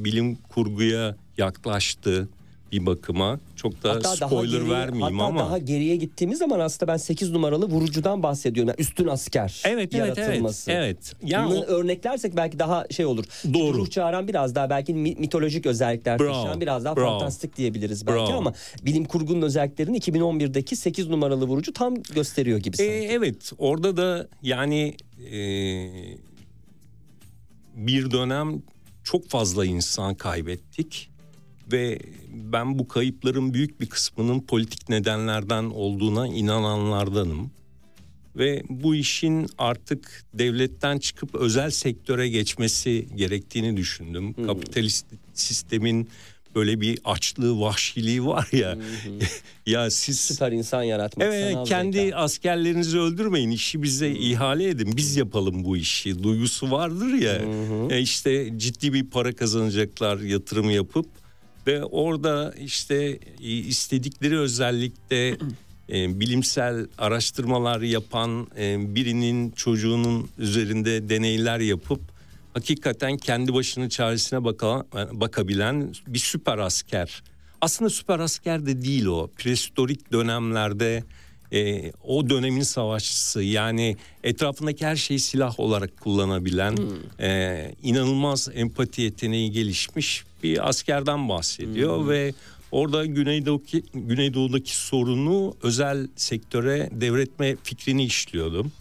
[0.06, 2.30] bilim kurguya yaklaştı
[2.72, 3.40] bir bakıma.
[3.56, 5.40] Çok da Hatta spoiler geriye- vermeyeyim hatta ama.
[5.40, 8.68] daha geriye gittiğimiz zaman aslında ben 8 numaralı vurucudan bahsediyorum.
[8.68, 10.18] Yani üstün asker Evet evet evet.
[10.18, 10.72] yaratılması.
[10.72, 11.14] Evet.
[11.24, 13.26] Ya Bunu o- örneklersek belki daha şey olur.
[13.54, 13.78] Doğru.
[13.78, 17.20] Ruh çağıran biraz daha belki mi- mitolojik özellikler Bravo, taşıyan biraz daha bravo.
[17.20, 18.38] fantastik diyebiliriz belki Bravo.
[18.38, 18.54] ama
[18.86, 22.92] bilim kurgunun özelliklerini 2011'deki 8 numaralı vurucu tam gösteriyor gibi sanki.
[22.92, 24.96] E, evet orada da yani
[25.32, 25.38] e,
[27.76, 28.62] bir dönem
[29.04, 31.10] çok fazla insan kaybettik
[31.72, 32.00] ve
[32.34, 37.52] ben bu kayıpların büyük bir kısmının politik nedenlerden olduğuna inananlardanım.
[38.36, 44.34] Ve bu işin artık devletten çıkıp özel sektöre geçmesi gerektiğini düşündüm.
[44.46, 46.10] Kapitalist sistemin
[46.56, 48.78] böyle bir açlığı, vahşiliği var ya.
[49.66, 51.28] ya siz Süper insan yaratmak.
[51.28, 52.18] Evet kendi zeka.
[52.18, 57.42] askerlerinizi öldürmeyin işi bize ihale edin biz yapalım bu işi duygusu vardır ya
[57.90, 61.06] E işte ciddi bir para kazanacaklar yatırım yapıp
[61.68, 65.38] ve orada işte e, istedikleri özellikle
[65.90, 72.02] e, bilimsel araştırmalar yapan e, birinin çocuğunun üzerinde deneyler yapıp
[72.54, 77.24] hakikaten kendi başının çaresine baka, bakabilen bir süper asker.
[77.62, 79.28] Aslında süper asker de değil o.
[79.38, 81.04] Prehistorik dönemlerde
[81.54, 86.78] e, o dönemin savaşçısı yani etrafındaki her şeyi silah olarak kullanabilen
[87.20, 92.34] e, inanılmaz empati yeteneği gelişmiş bir askerden bahsediyor ve
[92.72, 98.72] orada Güneydoğu'daki, Güneydoğu'daki sorunu özel sektöre devretme fikrini işliyordum.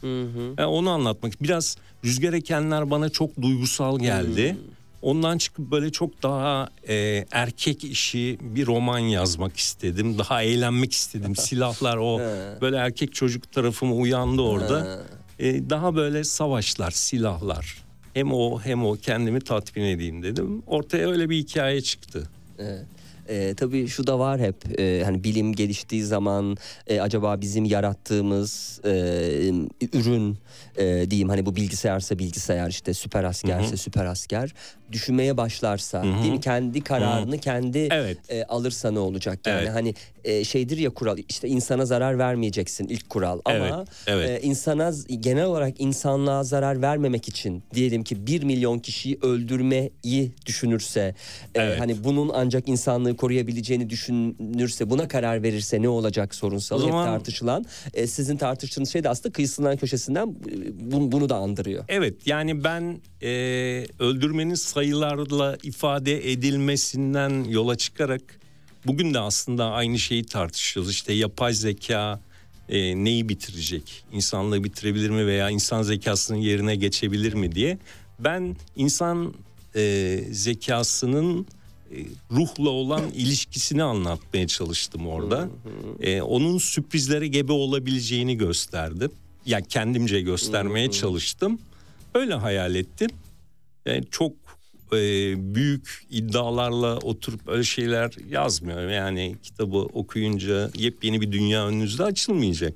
[0.58, 4.56] Yani onu anlatmak biraz Rüzgar Ekenler bana çok duygusal geldi.
[5.02, 10.18] Ondan çıkıp böyle çok daha e, erkek işi bir roman yazmak istedim.
[10.18, 11.36] Daha eğlenmek istedim.
[11.36, 12.20] Silahlar o
[12.60, 15.02] böyle erkek çocuk tarafım uyandı orada.
[15.38, 17.76] E, daha böyle savaşlar, silahlar.
[18.14, 20.62] Hem o hem o kendimi tatmin edeyim dedim.
[20.66, 22.28] Ortaya öyle bir hikaye çıktı.
[22.58, 22.84] Evet.
[23.30, 28.80] Ee, tabii şu da var hep e, hani bilim geliştiği zaman e, acaba bizim yarattığımız
[28.84, 28.90] e,
[29.92, 30.38] ürün
[30.76, 34.54] e, diyeyim hani bu bilgisayarsa bilgisayar işte süper askerse süper asker
[34.92, 38.18] düşünmeye başlarsa değil mi kendi kararını kendi Evet.
[38.28, 39.70] e, alırsa ne olacak yani Evet.
[39.74, 44.44] hani e, şeydir ya kural işte insana zarar vermeyeceksin ilk kural ama Evet, evet.
[44.44, 51.00] e, insana genel olarak insanlığa zarar vermemek için diyelim ki bir milyon kişiyi öldürmeyi düşünürse
[51.54, 51.80] e, Evet.
[51.80, 57.12] hani bunun ancak insanlığı koruyabileceğini düşünürse buna karar verirse ne olacak sorunsalı O zaman- hep
[57.12, 60.32] tartışılan e, sizin tartıştığınız şey de aslında kıyısından köşesinden e,
[60.92, 61.84] bunu, bunu da andırıyor.
[61.88, 63.28] Evet yani ben e,
[63.98, 68.22] öldürmenin sayılarla ifade edilmesinden yola çıkarak
[68.86, 70.92] bugün de aslında aynı şeyi tartışıyoruz.
[70.92, 72.20] İşte yapay zeka
[72.68, 74.04] e, neyi bitirecek?
[74.12, 77.78] İnsanlığı bitirebilir mi veya insan zekasının yerine geçebilir mi diye.
[78.18, 79.34] Ben insan
[79.76, 81.46] e, zekasının
[82.30, 85.48] ruhla olan ilişkisini anlatmaya çalıştım orada.
[86.00, 89.10] E, onun sürprizlere gebe olabileceğini gösterdim.
[89.46, 91.58] Yani kendimce göstermeye çalıştım.
[92.14, 93.10] Öyle hayal ettim.
[93.86, 94.32] Yani çok
[94.92, 94.98] e,
[95.54, 98.90] büyük iddialarla oturup öyle şeyler yazmıyorum.
[98.90, 102.74] Yani kitabı okuyunca yepyeni bir dünya önünüzde açılmayacak.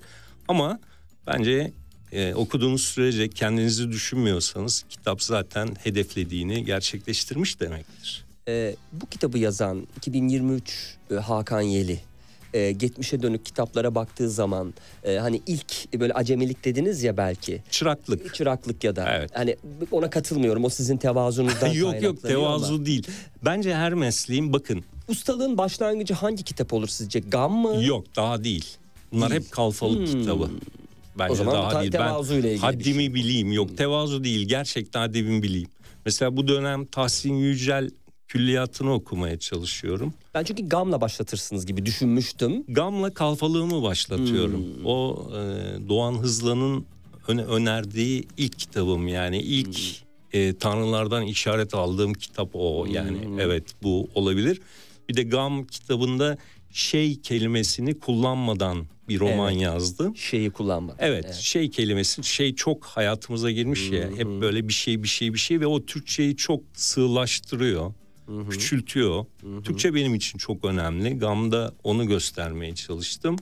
[0.48, 0.80] Ama
[1.26, 1.72] bence
[2.12, 8.23] e, okuduğunuz sürece kendinizi düşünmüyorsanız kitap zaten hedeflediğini gerçekleştirmiş demektir.
[8.48, 12.00] E, bu kitabı yazan 2023 e, Hakan Yeli
[12.54, 18.34] e, geçmişe dönük kitaplara baktığı zaman e, hani ilk böyle acemilik dediniz ya belki Çıraklık.
[18.34, 19.30] çıraklık ya da Evet.
[19.34, 19.56] hani
[19.90, 23.06] ona katılmıyorum o sizin tevazunuzdan yok yok kaynaklanıyor ama tevazu değil.
[23.44, 27.84] Bence her mesleğin bakın ustalığın başlangıcı hangi kitap olur sizce gam mı?
[27.84, 28.66] yok daha değil.
[29.12, 29.42] Bunlar Değil.
[29.42, 30.20] hep kalfalık Hmm.
[30.20, 30.50] kitabı.
[31.18, 31.92] bence O zaman daha ta- değil.
[32.44, 33.14] ilgili bir haddimi şey.
[33.14, 33.52] bileyim.
[33.52, 34.48] Yok tevazu değil.
[34.48, 35.68] Gerçekten haddimi bileyim.
[36.06, 37.90] Mesela bu dönem Tahsin Yücel
[38.38, 40.14] külliyatını okumaya çalışıyorum.
[40.34, 42.64] Ben çünkü gamla başlatırsınız gibi düşünmüştüm.
[42.68, 44.66] Gamla kalfalığımı başlatıyorum.
[44.84, 45.38] O e,
[45.88, 46.84] Doğan Hızlan'ın
[47.28, 49.78] öne- önerdiği ilk kitabım yani ilk
[50.32, 54.60] e, tanrılardan işaret aldığım kitap o yani evet bu olabilir.
[55.08, 56.38] Bir de Gam kitabında
[56.72, 59.62] şey kelimesini kullanmadan bir roman Evet.
[59.62, 60.16] yazdım.
[60.16, 60.96] Şeyi kullanmak.
[60.98, 65.38] Evet, şey kelimesi şey çok hayatımıza girmiş ya hep böyle bir şey bir şey bir
[65.38, 67.92] şey ve o Türkçeyi çok sığlaştırıyor.
[68.50, 69.24] Küçültüyor.
[69.64, 71.18] Türkçe benim için çok önemli.
[71.18, 73.36] Gam'da onu göstermeye çalıştım.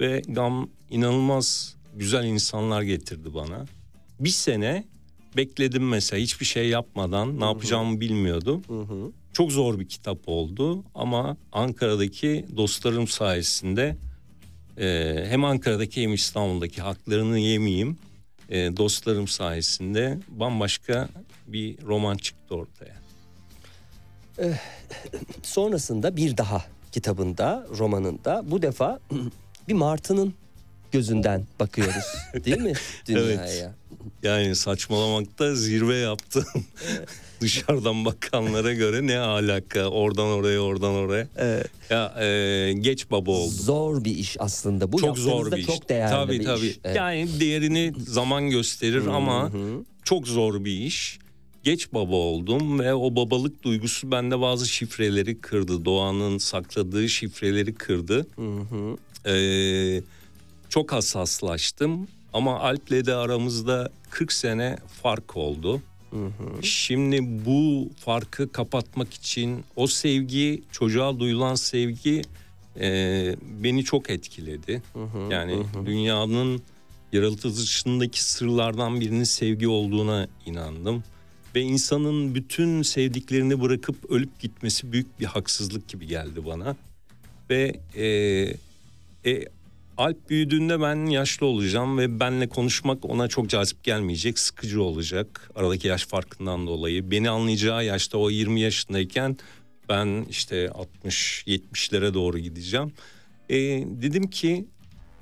[0.00, 3.66] Ve Gam inanılmaz güzel insanlar getirdi bana.
[4.20, 4.84] Bir sene
[5.36, 8.62] bekledim mesela hiçbir şey yapmadan ne yapacağımı bilmiyordum.
[9.32, 13.96] Çok zor bir kitap oldu ama Ankara'daki dostlarım sayesinde
[14.78, 17.96] ee, hem Ankara'daki hem İstanbul'daki haklarını yemeyeyim.
[18.48, 21.08] Ee, dostlarım sayesinde bambaşka
[21.46, 23.03] bir roman çıktı ortaya.
[25.42, 29.00] Sonrasında bir daha kitabında, romanında bu defa
[29.68, 30.34] bir martının
[30.92, 32.04] gözünden bakıyoruz.
[32.44, 32.72] Değil mi
[33.06, 33.74] dünyaya?
[34.22, 36.44] Yani saçmalamakta zirve yaptım.
[37.40, 41.26] Dışarıdan bakanlara göre ne alaka oradan oraya oradan oraya.
[41.36, 41.66] Evet.
[41.90, 43.50] Ya e, geç baba oldu.
[43.50, 44.92] Zor bir iş aslında.
[44.92, 45.66] Bu çok zor bir iş.
[45.66, 46.66] çok değerli tabii, bir tabii.
[46.66, 46.78] iş.
[46.84, 46.96] Evet.
[46.96, 49.50] Yani değerini zaman gösterir ama
[50.04, 51.18] çok zor bir iş.
[51.64, 55.84] Geç baba oldum ve o babalık duygusu bende bazı şifreleri kırdı.
[55.84, 58.26] Doğanın sakladığı şifreleri kırdı.
[59.26, 60.02] Ee,
[60.68, 65.82] çok hassaslaştım ama Alp'le de aramızda 40 sene fark oldu.
[66.62, 72.22] Şimdi bu farkı kapatmak için o sevgi, çocuğa duyulan sevgi
[72.80, 72.88] e,
[73.62, 74.82] beni çok etkiledi.
[75.30, 75.52] yani
[75.86, 76.62] dünyanın
[77.12, 81.04] yaratılışındaki sırlardan birinin sevgi olduğuna inandım.
[81.54, 86.76] Ve insanın bütün sevdiklerini bırakıp ölüp gitmesi büyük bir haksızlık gibi geldi bana.
[87.50, 88.06] Ve e,
[89.30, 89.44] e,
[89.96, 95.50] Alp büyüdüğünde ben yaşlı olacağım ve benle konuşmak ona çok cazip gelmeyecek, sıkıcı olacak.
[95.54, 97.10] Aradaki yaş farkından dolayı.
[97.10, 99.36] Beni anlayacağı yaşta o 20 yaşındayken
[99.88, 100.70] ben işte
[101.04, 102.92] 60-70'lere doğru gideceğim.
[103.48, 104.66] E, dedim ki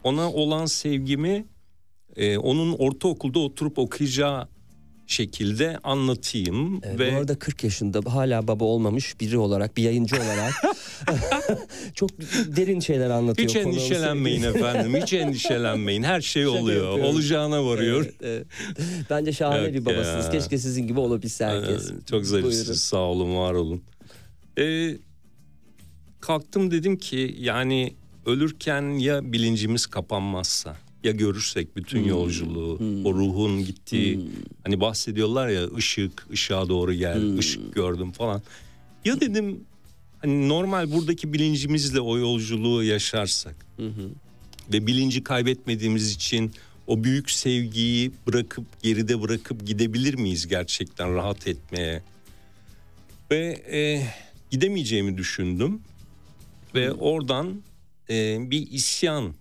[0.04, 1.44] ona olan sevgimi
[2.16, 4.48] e, onun ortaokulda oturup okuyacağı
[5.06, 6.80] şekilde anlatayım.
[6.82, 10.52] Evet, ve Bu arada 40 yaşında hala baba olmamış biri olarak, bir yayıncı olarak
[11.94, 12.10] çok
[12.56, 13.48] derin şeyler anlatıyor.
[13.48, 15.02] Hiç endişelenmeyin efendim.
[15.02, 16.02] Hiç endişelenmeyin.
[16.02, 16.84] Her şey oluyor.
[16.84, 17.14] yapıyorum.
[17.14, 18.04] Olacağına varıyor.
[18.04, 18.46] Evet, evet.
[19.10, 20.24] Bence şahane Evet bir babasınız.
[20.24, 20.30] ya.
[20.30, 21.90] Keşke sizin gibi olabilse herkes.
[21.90, 22.80] Ee, Çok zarifsiniz.
[22.80, 23.82] Sağ olun, var olun.
[24.58, 24.96] Ee,
[26.20, 27.94] kalktım dedim ki yani
[28.26, 32.08] ölürken ya bilincimiz kapanmazsa ya görürsek bütün Hmm.
[32.08, 34.20] yolculuğu o ruhun gittiği
[34.64, 37.38] hani bahsediyorlar ya ışık ışığa doğru gel Hmm.
[37.38, 38.42] ışık gördüm falan.
[39.04, 39.60] Ya dedim
[40.18, 43.66] hani normal buradaki bilincimizle o yolculuğu yaşarsak
[44.72, 46.52] ve bilinci kaybetmediğimiz için
[46.86, 52.02] o büyük sevgiyi bırakıp geride bırakıp gidebilir miyiz gerçekten rahat etmeye?
[53.30, 54.06] Ve e,
[54.50, 55.80] gidemeyeceğimi düşündüm
[56.74, 57.62] ve oradan
[58.10, 59.34] e, bir isyan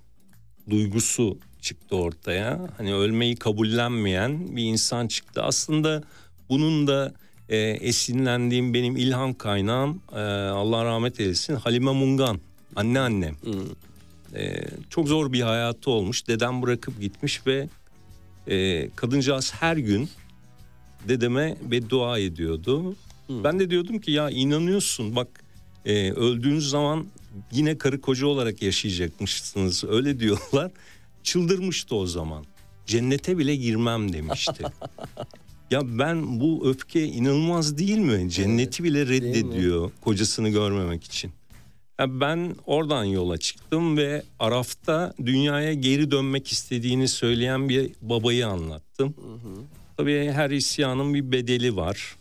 [0.70, 2.70] duygusu çıktı ortaya.
[2.78, 5.44] Hani ölmeyi kabullenmeyen bir insan çıktı.
[5.44, 6.04] Aslında
[6.50, 7.14] bunun da
[7.50, 10.20] e, esinlendiğim benim ilham kaynağım e,
[10.50, 12.40] Allah rahmet eylesin Halime Mungan
[12.76, 13.36] anneannem.
[14.36, 16.28] E, çok zor bir hayatı olmuş.
[16.28, 17.70] Dedem bırakıp gitmiş ve
[18.48, 20.10] e, kadıncağız her gün
[21.08, 22.96] dedeme beddua ediyordu.
[23.30, 25.28] Ben de diyordum ki ya inanıyorsun bak
[25.86, 27.06] e, öldüğünüz zaman
[27.52, 30.72] yine karı koca olarak yaşayacakmışsınız öyle diyorlar.
[31.24, 32.46] Çıldırmıştı o zaman.
[32.86, 34.64] Cennete bile girmem demişti.
[35.72, 38.30] ya ben bu öfke inanılmaz değil mi?
[38.30, 41.32] Cenneti bile reddediyor kocasını görmemek için.
[42.00, 49.16] Ya ben oradan yola çıktım ve Araf'ta dünyaya geri dönmek istediğini söyleyen bir babayı anlattım.
[50.02, 52.16] Tabii her isyanın bir bedeli var.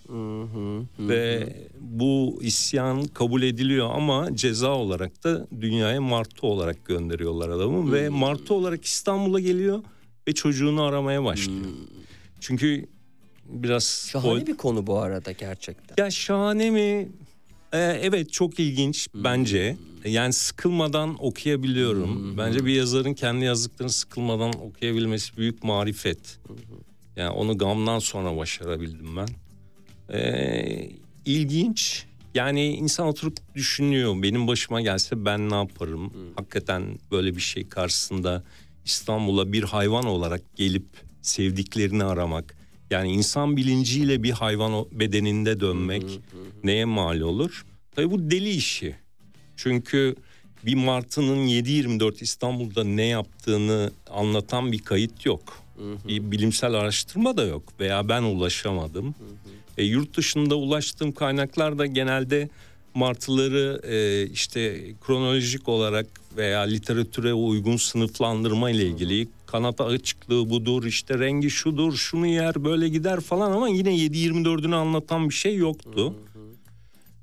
[0.98, 1.48] Ve
[1.80, 7.92] bu isyan kabul ediliyor ama ceza olarak da dünyaya martı olarak gönderiyorlar adamı.
[7.92, 9.82] Ve martı olarak İstanbul'a geliyor
[10.28, 11.66] ve çocuğunu aramaya başlıyor.
[12.40, 12.86] Çünkü
[13.48, 14.08] biraz...
[14.12, 16.04] Şahane o- bir konu bu arada gerçekten.
[16.04, 17.08] ya şahane mi?
[17.72, 19.76] Ee, evet çok ilginç bence.
[20.04, 22.38] Yani sıkılmadan okuyabiliyorum.
[22.38, 26.38] Bence bir yazarın kendi yazdıklarını sıkılmadan okuyabilmesi büyük marifet.
[27.20, 29.28] Yani onu gamdan sonra başarabildim ben.
[30.14, 30.90] Ee,
[31.24, 32.06] ilginç.
[32.34, 34.22] Yani insan oturup düşünüyor.
[34.22, 36.12] Benim başıma gelse ben ne yaparım?
[36.36, 38.44] Hakikaten böyle bir şey karşısında
[38.84, 40.86] İstanbul'a bir hayvan olarak gelip
[41.22, 42.56] sevdiklerini aramak.
[42.90, 46.20] Yani insan bilinciyle bir hayvan bedeninde dönmek
[46.64, 47.66] neye mal olur?
[47.94, 48.96] Tabii bu deli işi.
[49.56, 50.16] Çünkü
[50.66, 55.59] bir martının 7-24 İstanbul'da ne yaptığını anlatan bir kayıt yok.
[56.08, 59.14] Bir bilimsel araştırma da yok veya ben ulaşamadım.
[59.78, 62.48] E, yurt dışında ulaştığım kaynaklar da genelde
[62.94, 71.18] martıları e, işte kronolojik olarak veya literatüre uygun sınıflandırma ile ilgili kanat açıklığı budur işte
[71.18, 76.14] rengi şudur şunu yer böyle gider falan ama yine 7-24'ünü anlatan bir şey yoktu.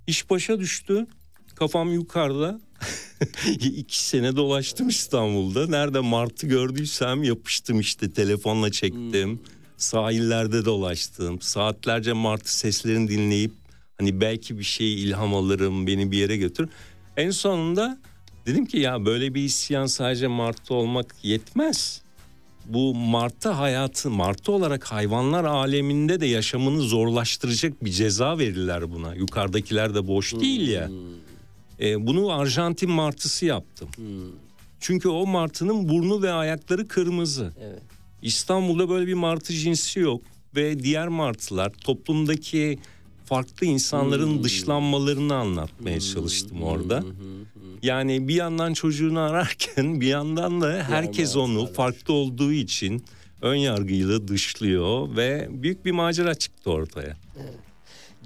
[0.07, 1.07] İş başa düştü
[1.55, 2.59] kafam yukarıda
[3.61, 5.67] iki sene dolaştım İstanbul'da.
[5.67, 9.39] Nerede martı gördüysem yapıştım işte telefonla çektim.
[9.77, 11.41] Sahillerde dolaştım.
[11.41, 13.51] Saatlerce martı seslerini dinleyip
[13.97, 16.69] hani belki bir şey ilham alırım beni bir yere götür
[17.17, 17.97] en sonunda
[18.45, 22.01] dedim ki ya böyle bir isyan sadece martı olmak yetmez.
[22.65, 29.15] Bu martı hayatı martı olarak hayvanlar aleminde de yaşamını zorlaştıracak bir ceza verirler buna.
[29.15, 30.89] Yukarıdakiler de boş değil ya
[31.79, 33.89] e, bunu Arjantin martısı yaptım.
[34.79, 37.53] Çünkü o martının burnu ve ayakları kırmızı.
[37.61, 37.81] Evet.
[38.21, 40.21] İstanbul'da böyle bir martı cinsi yok
[40.55, 42.79] ve diğer martılar toplumdaki
[43.25, 47.03] farklı insanların dışlanmalarını anlatmaya çalıştım orada.
[47.83, 53.03] Yani bir yandan çocuğunu ararken bir yandan da herkes onu farklı olduğu için
[53.41, 57.17] ön yargıyla dışlıyor ve büyük bir macera çıktı ortaya.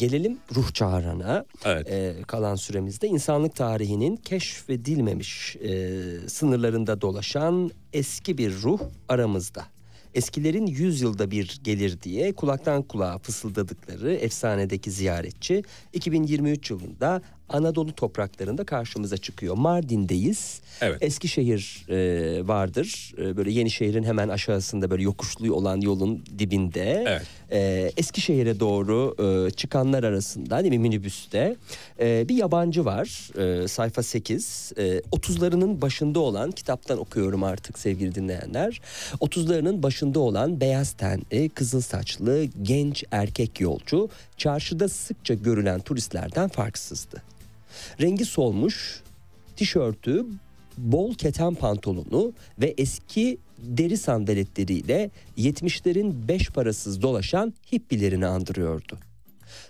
[0.02, 1.46] Gelelim ruh çağrına.
[1.66, 1.88] Evet.
[1.90, 9.66] Ee, kalan süremizde insanlık tarihinin keşfedilmemiş e, sınırlarında dolaşan eski bir ruh aramızda.
[10.14, 17.22] Eskilerin 100 yılda bir gelir diye kulaktan kulağa fısıldadıkları efsanedeki ziyaretçi 2023 yılında
[17.54, 19.56] Anadolu topraklarında karşımıza çıkıyor.
[19.58, 20.62] Mardin'deyiz.
[20.82, 20.98] Evet.
[21.02, 23.14] Eskişehir e, vardır.
[23.18, 27.04] E, böyle Yenişehir'in hemen aşağısında böyle yokuşlu olan yolun dibinde.
[27.08, 27.28] Evet.
[27.52, 31.56] E, Eskişehir'e doğru e, çıkanlar arasında hani bir minibüste
[32.00, 33.30] e, bir yabancı var.
[33.64, 34.74] E, sayfa 8.
[34.78, 38.82] E, 30'larının başında olan kitaptan okuyorum artık sevgili dinleyenler.
[39.22, 47.22] 30'larının başında olan beyaz tenli, kızıl saçlı genç erkek yolcu çarşıda sıkça görülen turistlerden farksızdı.
[48.02, 49.02] Rengi solmuş,
[49.56, 50.26] tişörtü,
[50.78, 58.98] bol keten pantolonu ve eski deri sandaletleriyle 70'lerin beş parasız dolaşan hippilerini andırıyordu.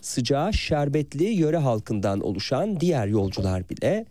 [0.01, 4.05] Sıcağı şerbetli yöre halkından oluşan diğer yolcular bile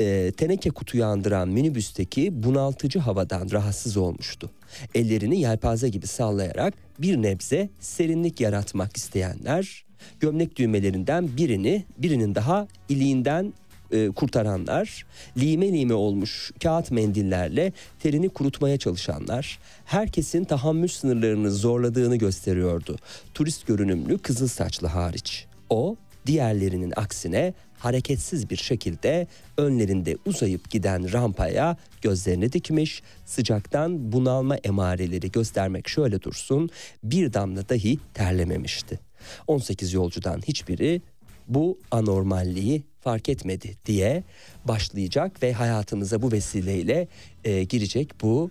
[0.00, 4.50] e, teneke kutuyu andıran minibüsteki bunaltıcı havadan rahatsız olmuştu.
[4.94, 9.84] Ellerini yelpaze gibi sallayarak bir nebze serinlik yaratmak isteyenler
[10.20, 13.52] gömlek düğmelerinden birini birinin daha iliğinden
[13.92, 15.06] e, kurtaranlar,
[15.38, 22.96] lime lime olmuş kağıt mendillerle terini kurutmaya çalışanlar, herkesin tahammül sınırlarını zorladığını gösteriyordu.
[23.34, 25.46] Turist görünümlü kızıl saçlı hariç.
[25.70, 35.30] O, diğerlerinin aksine hareketsiz bir şekilde önlerinde uzayıp giden rampaya gözlerini dikmiş, sıcaktan bunalma emareleri
[35.30, 36.70] göstermek şöyle dursun,
[37.04, 39.09] bir damla dahi terlememişti.
[39.46, 41.02] 18 yolcudan hiçbiri
[41.48, 44.24] bu anormalliği fark etmedi diye
[44.64, 47.08] başlayacak ve hayatımıza bu vesileyle
[47.44, 48.50] e, girecek bu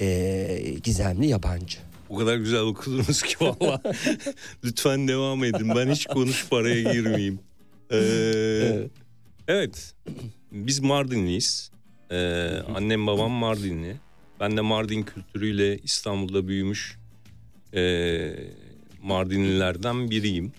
[0.00, 1.78] e, gizemli yabancı.
[2.08, 3.82] O kadar güzel okudunuz ki valla.
[4.64, 5.68] Lütfen devam edin.
[5.76, 7.40] Ben hiç konuş paraya girmeyeyim.
[7.92, 8.88] Ee,
[9.48, 9.94] evet.
[10.52, 11.70] Biz Mardinliyiz.
[12.10, 12.16] Ee,
[12.74, 13.96] annem babam Mardinli.
[14.40, 16.98] Ben de Mardin kültürüyle İstanbul'da büyümüş
[17.74, 17.80] ee,
[19.02, 20.52] Mardinlilerden biriyim.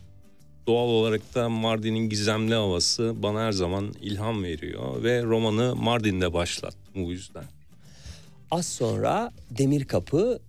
[0.67, 7.05] Doğal olarak da Mardin'in gizemli havası bana her zaman ilham veriyor ve romanı Mardin'de başlattım
[7.05, 7.43] bu yüzden.
[8.51, 10.39] Az sonra demir kapı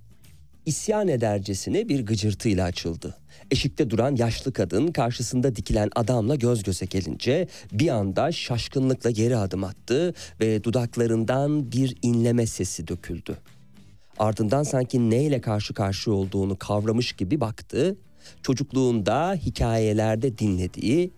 [0.66, 3.16] isyan edercesine bir gıcırtıyla açıldı.
[3.50, 9.64] Eşikte duran yaşlı kadın karşısında dikilen adamla göz göze gelince bir anda şaşkınlıkla geri adım
[9.64, 13.38] attı ve dudaklarından bir inleme sesi döküldü.
[14.18, 17.96] Ardından sanki neyle karşı karşıya olduğunu kavramış gibi baktı.
[18.42, 21.10] Çocukluğunda hikayelerde dinlediği,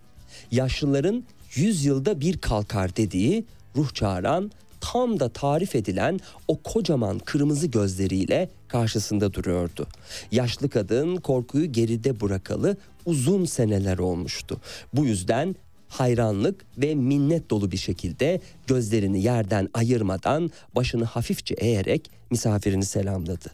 [0.51, 1.23] yaşlıların
[1.55, 4.51] yüz yılda bir kalkar dediği ruh çağıran
[4.81, 9.87] tam da tarif edilen o kocaman kırmızı gözleriyle karşısında duruyordu.
[10.31, 14.57] Yaşlı kadın korkuyu geride bırakalı uzun seneler olmuştu.
[14.93, 15.55] Bu yüzden
[15.87, 23.51] hayranlık ve minnet dolu bir şekilde gözlerini yerden ayırmadan başını hafifçe eğerek misafirini selamladı.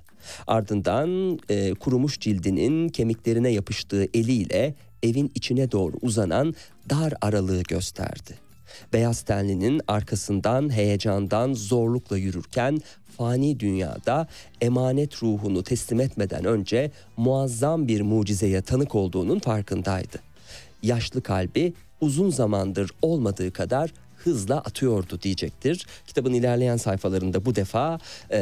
[0.47, 6.55] Ardından e, kurumuş cildinin kemiklerine yapıştığı eliyle evin içine doğru uzanan
[6.89, 8.37] dar aralığı gösterdi.
[8.93, 12.79] Beyaz tenlinin arkasından heyecandan zorlukla yürürken
[13.17, 14.27] fani dünyada
[14.61, 20.19] emanet ruhunu teslim etmeden önce muazzam bir mucizeye tanık olduğunun farkındaydı.
[20.83, 23.91] Yaşlı kalbi uzun zamandır olmadığı kadar
[24.23, 25.85] hızla atıyordu diyecektir.
[26.07, 27.99] Kitabın ilerleyen sayfalarında bu defa
[28.29, 28.39] e,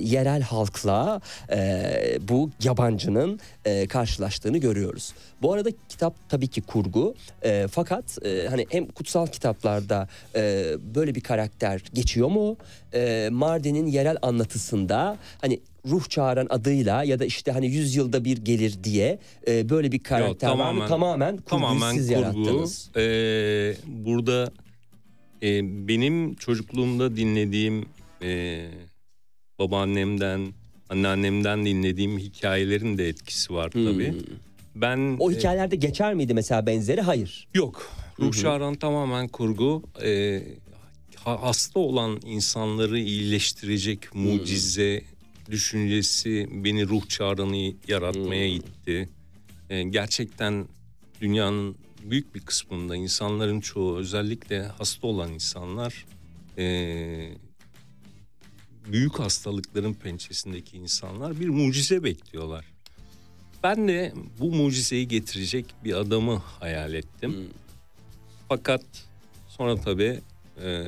[0.00, 1.20] yerel halkla
[1.50, 5.12] e, bu yabancının e, karşılaştığını görüyoruz.
[5.42, 10.64] Bu arada kitap tabii ki kurgu e, fakat e, hani hem kutsal kitaplarda e,
[10.94, 12.56] böyle bir karakter geçiyor mu?
[12.94, 15.60] E, Mardin'in yerel anlatısında hani
[15.90, 19.18] ruh çağıran adıyla ya da işte hani 100 yılda bir gelir diye
[19.48, 20.86] e, böyle bir karakter var mı?
[20.88, 22.20] Tamamen tamamen siz kurgu.
[22.20, 22.90] yarattınız.
[22.96, 24.52] Ee, burada
[25.42, 25.48] e,
[25.88, 27.86] benim çocukluğumda dinlediğim
[28.22, 28.64] e,
[29.58, 30.46] babaannemden,
[30.88, 34.14] anneannemden dinlediğim hikayelerin de etkisi var tabii.
[34.74, 35.20] Ben Hmm.
[35.20, 37.00] O e, hikayelerde geçer miydi mesela benzeri?
[37.00, 37.48] Hayır.
[37.54, 37.90] Yok.
[38.20, 39.82] Ruh Şaran tamamen kurgu.
[41.24, 45.02] Ha- hasta olan insanları iyileştirecek mucize
[45.50, 49.08] düşüncesi beni ruh çağrını yaratmaya itti.
[49.70, 50.68] Ee, gerçekten
[51.20, 56.06] dünyanın büyük bir kısmında insanların çoğu özellikle hasta olan insanlar
[56.58, 57.30] ee,
[58.92, 62.64] büyük hastalıkların pençesindeki insanlar bir mucize bekliyorlar.
[63.62, 67.48] Ben de bu mucizeyi getirecek bir adamı hayal ettim.
[68.48, 68.82] Fakat
[69.48, 70.20] sonra tabii
[70.62, 70.64] e,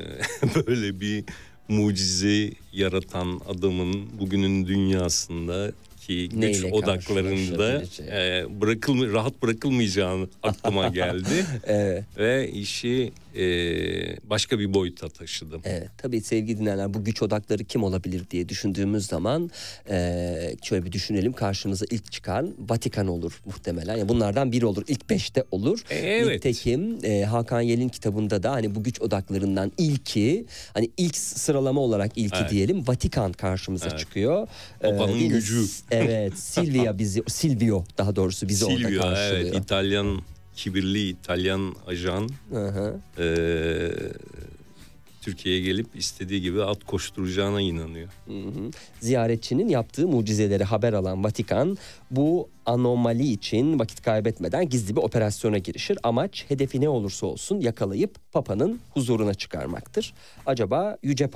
[0.66, 1.24] böyle bir
[1.68, 5.72] mucize yaratan adamın bugünün dünyasında
[6.06, 12.04] ki güç Neyle odaklarında e, bırakılma, rahat bırakılmayacağını aklıma geldi Evet.
[12.18, 15.60] ve işi e, başka bir boyuta taşıdım.
[15.64, 19.50] Evet, tabii sevgili dinleyenler bu güç odakları kim olabilir diye düşündüğümüz zaman
[19.90, 23.96] eee, şöyle bir düşünelim karşımıza ilk çıkan Vatikan olur muhtemelen.
[23.96, 25.80] Yani bunlardan biri olur ilk beşte olur.
[25.90, 26.34] E, evet.
[26.44, 32.12] Nitekim eee, Hakan Yel'in kitabında da hani bu güç odaklarından ilki hani ilk sıralama olarak
[32.18, 32.50] ilki Evet.
[32.50, 33.98] diyelim Vatikan karşımıza Evet.
[33.98, 34.48] çıkıyor.
[34.82, 35.28] Değil mi?
[35.28, 35.64] gücü.
[35.90, 39.40] Evet Silvia bizi Silvio daha doğrusu bizi orada Silvio karşılıyor.
[39.40, 40.22] evet İtalyan
[40.56, 42.28] kibirli İtalyan ajan
[43.18, 43.26] e,
[45.26, 48.08] Türkiye'ye gelip istediği gibi at koşturacağına inanıyor.
[48.26, 48.70] Hı hı.
[49.00, 51.78] Ziyaretçinin yaptığı mucizeleri haber alan Vatikan
[52.10, 55.98] bu anomali için vakit kaybetmeden gizli bir operasyona girişir.
[56.02, 60.14] Amaç hedefi ne olursa olsun yakalayıp Papa'nın huzuruna çıkarmaktır.
[60.46, 61.26] Acaba Yüce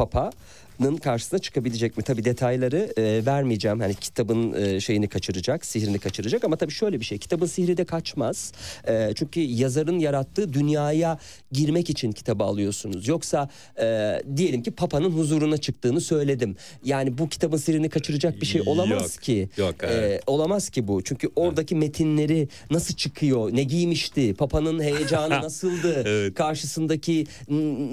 [0.80, 2.02] Papa'nın karşısına çıkabilecek mi?
[2.02, 3.80] Tabii detayları e, vermeyeceğim.
[3.80, 7.18] Hani kitabın e, şeyini kaçıracak, sihrini kaçıracak ama tabii şöyle bir şey.
[7.18, 8.52] Kitabın sihri de kaçmaz.
[8.88, 11.18] E, çünkü yazarın yarattığı dünyaya
[11.52, 13.08] girmek için kitabı alıyorsunuz.
[13.08, 13.48] Yoksa
[13.80, 16.56] e, diyelim ki Papa'nın huzuruna çıktığını söyledim.
[16.84, 19.48] Yani bu kitabın sihrini kaçıracak bir şey olamaz Yok, ki.
[19.56, 20.20] yok, evet.
[20.20, 21.02] E, olamaz ki bu.
[21.04, 26.34] Çünkü oradaki metinleri nasıl çıkıyor, ne giymişti, Papa'nın heyecanı nasıldı, Evet.
[26.34, 27.26] karşısındaki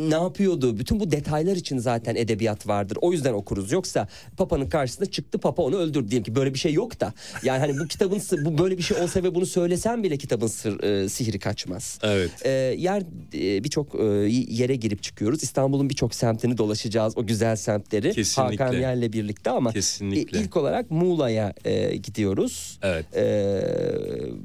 [0.09, 0.77] ne yapıyordu.
[0.79, 2.97] Bütün bu detaylar için zaten edebiyat vardır.
[3.01, 3.71] O yüzden okuruz.
[3.71, 4.07] Yoksa
[4.38, 7.13] Papa'nın karşısına çıktı, Papa onu öldürdü diyelim ki böyle bir şey yok da.
[7.43, 10.84] Yani hani bu kitabın bu böyle bir şey olsa ve bunu söylesem bile kitabın sır,
[10.84, 11.99] e, sihri kaçmaz.
[12.03, 12.32] Evet.
[12.45, 13.03] E, yer
[13.34, 14.03] e, birçok e,
[14.49, 15.43] yere girip çıkıyoruz.
[15.43, 17.17] İstanbul'un birçok semtini dolaşacağız.
[17.17, 18.13] O güzel semtleri.
[18.13, 18.63] Kesinlikle.
[18.63, 20.39] Hakan Yer'le birlikte ama Kesinlikle.
[20.39, 22.80] e, ilk olarak Muğla'ya e, gidiyoruz.
[22.84, 23.05] Evet.
[23.15, 23.61] Ee,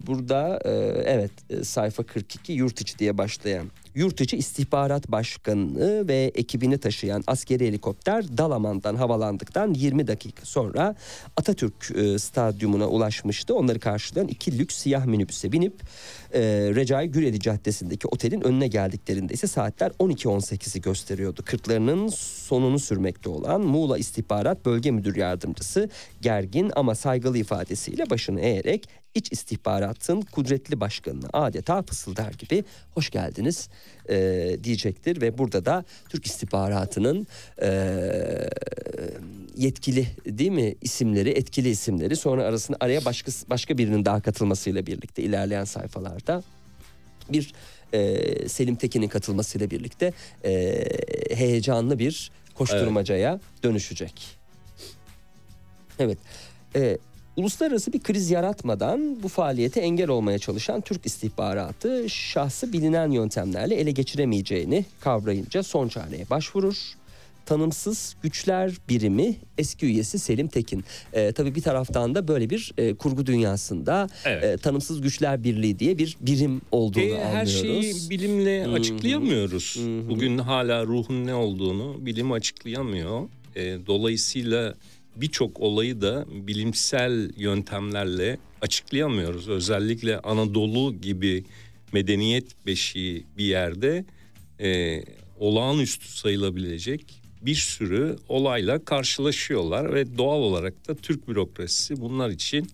[0.06, 0.70] burada e,
[1.04, 7.24] evet e, sayfa 42 yurt içi diye başlayan Yurt içi istihbarat başkanı ve ekibini taşıyan
[7.26, 10.94] askeri helikopter Dalaman'dan havalandıktan 20 dakika sonra
[11.36, 13.54] Atatürk e, stadyumuna ulaşmıştı.
[13.54, 15.82] Onları karşılayan iki lüks siyah minibüse binip
[16.32, 16.40] e,
[16.74, 21.42] Recai Güreli Caddesi'ndeki otelin önüne geldiklerinde ise saatler 12.18'i gösteriyordu.
[21.44, 25.90] Kırklarının sonunu sürmekte olan Muğla İstihbarat Bölge Müdür Yardımcısı
[26.20, 33.68] gergin ama saygılı ifadesiyle başını eğerek iç istihbaratın kudretli başkanına adeta fısıldar gibi hoş geldiniz
[34.08, 34.16] e,
[34.64, 37.26] diyecektir ve burada da Türk istihbaratının
[37.62, 37.68] e,
[39.56, 45.22] yetkili değil mi isimleri etkili isimleri sonra arasında araya başka başka birinin daha katılmasıyla birlikte
[45.22, 46.42] ilerleyen sayfalarda
[47.28, 47.52] bir
[47.92, 50.12] e, Selim Tekin'in katılmasıyla birlikte
[50.44, 50.84] e,
[51.34, 54.38] heyecanlı bir koşturmacaya dönüşecek.
[55.98, 56.18] Evet.
[56.76, 56.98] E,
[57.36, 63.90] uluslararası bir kriz yaratmadan bu faaliyete engel olmaya çalışan Türk istihbaratı şahsı bilinen yöntemlerle ele
[63.90, 66.76] geçiremeyeceğini kavrayınca son çareye başvurur.
[67.46, 70.84] Tanımsız Güçler Birimi eski üyesi Selim Tekin.
[71.12, 74.44] E, tabii bir taraftan da böyle bir e, kurgu dünyasında Evet.
[74.44, 77.60] e, Tanımsız Güçler Birliği diye bir birim olduğunu E, her anlıyoruz.
[77.60, 78.74] şeyi bilimle Hı hı.
[78.74, 79.76] açıklayamıyoruz.
[79.76, 80.08] Hı hı.
[80.10, 83.28] Bugün hala ruhun ne olduğunu bilim açıklayamıyor.
[83.56, 84.74] E, dolayısıyla
[85.16, 89.48] birçok olayı da bilimsel yöntemlerle açıklayamıyoruz.
[89.48, 91.44] Özellikle Anadolu gibi
[91.92, 94.04] medeniyet beşiği bir yerde
[94.60, 95.02] e,
[95.38, 102.68] olağanüstü sayılabilecek bir sürü olayla karşılaşıyorlar ve doğal olarak da Türk bürokrasisi bunlar için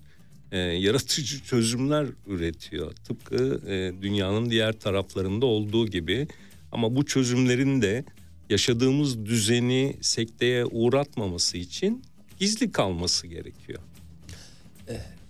[0.52, 2.92] e, yaratıcı çözümler üretiyor.
[2.92, 6.28] Tıpkı e, dünyanın diğer taraflarında olduğu gibi
[6.72, 8.04] ama bu çözümlerin de
[8.50, 12.02] yaşadığımız düzeni sekteye uğratmaması için
[12.38, 13.78] gizli kalması gerekiyor.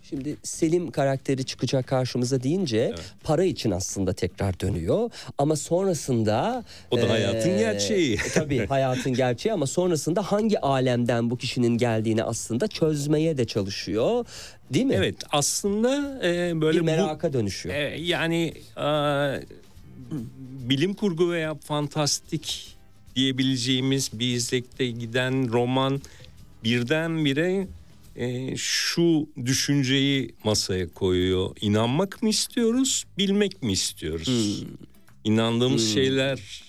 [0.02, 2.94] Şimdi Selim karakteri çıkacak karşımıza deyince
[3.24, 5.10] para için aslında tekrar dönüyor.
[5.38, 6.64] Ama sonrasında...
[6.90, 8.18] O da hayatın eee, gerçeği.
[8.34, 14.26] Tabii hayatın gerçeği ama sonrasında hangi alemden bu kişinin geldiğini aslında çözmeye de çalışıyor.
[14.74, 14.94] Değil mi?
[14.94, 17.74] Evet aslında e, böyle Bir bu- meraka dönüşüyor.
[17.74, 18.86] E, yani e,
[20.68, 22.76] bilim kurgu veya fantastik
[23.16, 26.00] diyebileceğimiz bir izlekte giden roman
[26.64, 27.68] birdenbire
[28.16, 31.56] e, şu düşünceyi masaya koyuyor.
[31.60, 34.64] İnanmak mı istiyoruz, bilmek mi istiyoruz?
[35.24, 36.62] İnandığımız şeyler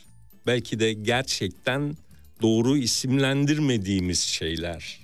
[0.47, 1.95] belki de gerçekten
[2.41, 4.99] doğru isimlendirmediğimiz şeyler.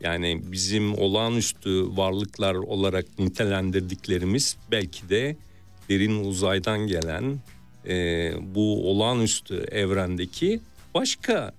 [0.00, 5.36] Yani bizim olağanüstü varlıklar olarak nitelendirdiklerimiz belki de
[5.88, 7.38] derin uzaydan gelen
[7.88, 10.60] e, bu olağanüstü evrendeki
[10.94, 11.52] başka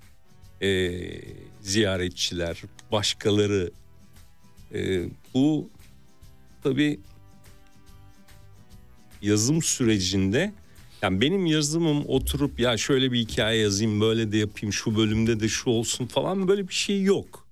[0.62, 0.70] e,
[1.62, 3.72] ziyaretçiler, başkaları.
[4.74, 5.04] E,
[5.34, 5.70] bu
[6.64, 7.00] tabii
[9.22, 10.54] yazım sürecinde
[11.02, 15.48] yani benim yazımım oturup ya şöyle bir hikaye yazayım böyle de yapayım şu bölümde de
[15.48, 17.48] şu olsun falan böyle bir şey yok.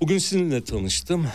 [0.00, 1.26] Bugün sizinle tanıştım.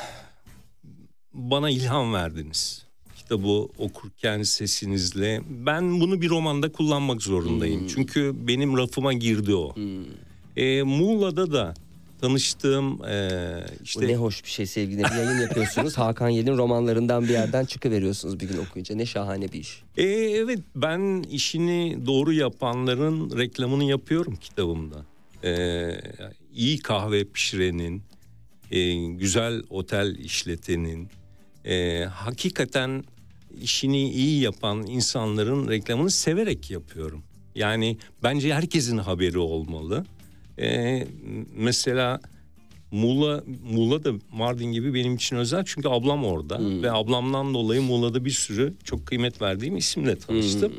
[1.34, 2.86] Bana ilham verdiniz.
[3.16, 3.48] Kitabı
[3.78, 5.42] okurken sesinizle.
[5.50, 7.88] Ben bunu bir romanda kullanmak zorundayım.
[7.88, 9.76] Çünkü benim rafıma girdi o.
[10.58, 11.74] Ee, Muğla'da da
[12.22, 13.30] tanıştığım e,
[13.84, 15.04] işte ne hoş bir şey sevgili.
[15.04, 15.98] Bir yayın yapıyorsunuz.
[15.98, 18.96] Hakan Yel'in romanlarından bir yerden çıkıveriyorsunuz bir gün okuyunca.
[18.96, 19.84] Ne şahane bir iş.
[19.98, 25.06] Ee, evet ben işini doğru yapanların reklamını yapıyorum kitabımda.
[25.44, 26.02] Ee,
[26.54, 28.04] iyi kahve pişirenin,
[28.72, 31.10] e, güzel otel işletenin,
[31.66, 33.04] e, hakikaten
[33.62, 37.24] işini iyi yapan insanların reklamını severek yapıyorum.
[37.56, 40.06] Yani bence herkesin haberi olmalı.
[40.62, 41.08] Ee,
[41.56, 42.20] mesela
[42.92, 48.26] Muğla, Muğla da Mardin gibi benim için özel çünkü ablam orada ve ablamdan dolayı Muğla'da
[48.26, 50.74] bir sürü çok kıymet verdiğim isimle tanıştım.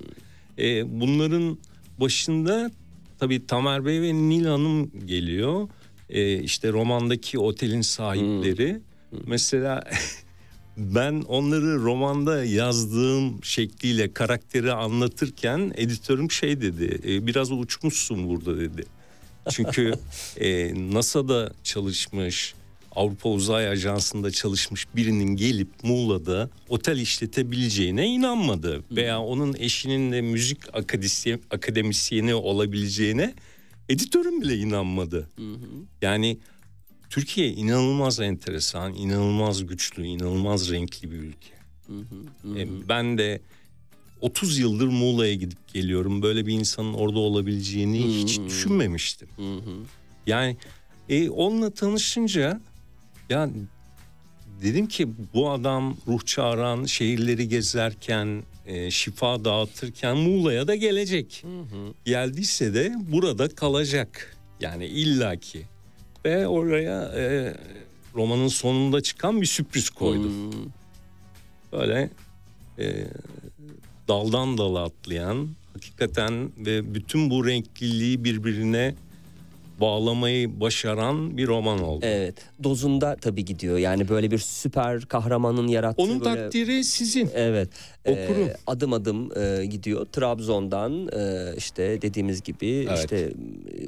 [0.59, 1.59] Ee, bunların
[2.01, 2.71] başında
[3.19, 5.69] tabii Tamer Bey ve Nil Hanım geliyor.
[6.11, 8.81] Ee, işte romandaki otelin sahipleri.
[9.27, 9.85] Mesela
[10.77, 17.01] ben onları romanda yazdığım şekliyle karakteri anlatırken editörüm şey dedi.
[17.09, 18.85] "E, biraz uçmuşsun burada dedi.
[19.51, 19.95] Çünkü
[20.41, 22.55] e, NASA'da çalışmış,
[22.97, 28.85] Avrupa Uzay Ajansı'nda çalışmış birinin gelip Muğla'da otel işletebileceğine inanmadı.
[28.91, 33.35] Veya onun eşinin de müzik akademisyen, akademisyeni olabileceğine
[33.89, 35.29] editörüm bile inanmadı.
[36.03, 36.39] Yani
[37.11, 41.53] Türkiye inanılmaz enteresan, inanılmaz güçlü, inanılmaz renkli bir ülke.
[42.57, 43.41] E, ben de
[44.23, 46.23] 30 yıldır Muğla'ya gidip geliyorum.
[46.23, 49.29] Böyle bir insanın orada olabileceğini hiç düşünmemiştim.
[50.27, 50.57] Yani
[51.09, 52.61] e, onunla tanışınca
[53.31, 53.51] ya
[54.63, 61.45] dedim ki bu adam ruh çağıran şehirleri gezerken e, şifa dağıtırken Muğla'ya da gelecek.
[62.05, 64.37] Geldiyse de burada kalacak.
[64.61, 65.63] Yani illaki.
[66.25, 67.55] Ve oraya e,
[68.15, 70.33] romanın sonunda çıkan bir sürpriz koydum.
[71.73, 72.11] Böyle
[72.79, 73.07] e,
[74.09, 78.95] daldan dala atlayan hakikaten ve bütün bu renkliliği birbirine
[79.81, 82.05] bağlamayı başaran bir roman oldu.
[82.09, 82.35] Evet.
[82.63, 83.79] Dozunda tabii gidiyor.
[83.79, 86.43] Yani böyle bir süper kahramanın yarattığı Onun böyle...
[86.43, 87.31] takdiri sizin.
[87.35, 87.69] Evet.
[88.05, 88.49] Okurum.
[88.49, 90.07] Ee, adım adım e, gidiyor.
[90.07, 92.99] Trabzon'dan e, işte dediğimiz gibi Evet.
[92.99, 93.33] işte e,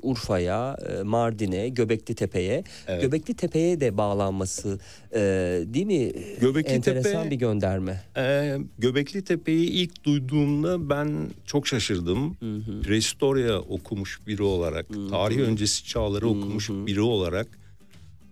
[0.02, 2.64] Urfa'ya, e, Mardin'e, Göbekli Tepe'ye.
[2.88, 3.02] Evet.
[3.02, 4.78] Göbekli Tepe'ye de bağlanması
[5.14, 5.20] e,
[5.66, 6.12] değil mi?
[6.40, 8.00] Göbekli Enteresan Tepe- bir gönderme.
[8.16, 12.36] Ee, Göbekli Tepe'yi ilk duyduğumda ben çok şaşırdım.
[12.82, 17.58] Prehistorya okumuş biri olarak, tarih öncesi çağları okumuş biri olarak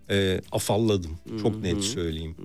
[0.09, 1.11] e, afalladım.
[1.41, 2.35] Çok net söyleyeyim.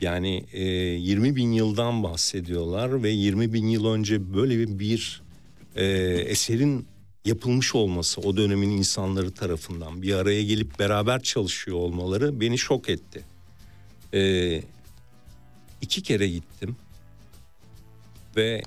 [0.00, 5.22] Yani e, 20 bin yıldan bahsediyorlar ve 20 bin yıl önce böyle bir, bir
[5.76, 5.84] e,
[6.26, 6.86] eserin
[7.24, 13.24] yapılmış olması o dönemin insanları tarafından bir araya gelip beraber çalışıyor olmaları beni şok etti.
[14.14, 14.62] E,
[15.80, 16.76] iki kere gittim
[18.36, 18.62] ve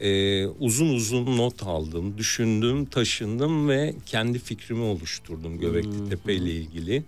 [0.00, 7.02] e, uzun uzun not aldım, düşündüm, taşındım ve kendi fikrimi oluşturdum Göbekli Tepe ile ilgili.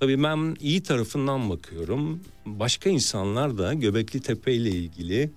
[0.00, 2.20] Tabii ben iyi tarafından bakıyorum.
[2.46, 5.30] Başka insanlar da Göbekli Tepe ile ilgili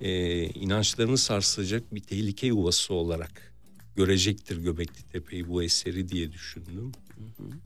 [0.00, 3.52] e, inançlarını sarsacak bir tehlike yuvası olarak
[3.96, 6.92] görecektir Göbekli Tepe'yi bu eseri diye düşündüm.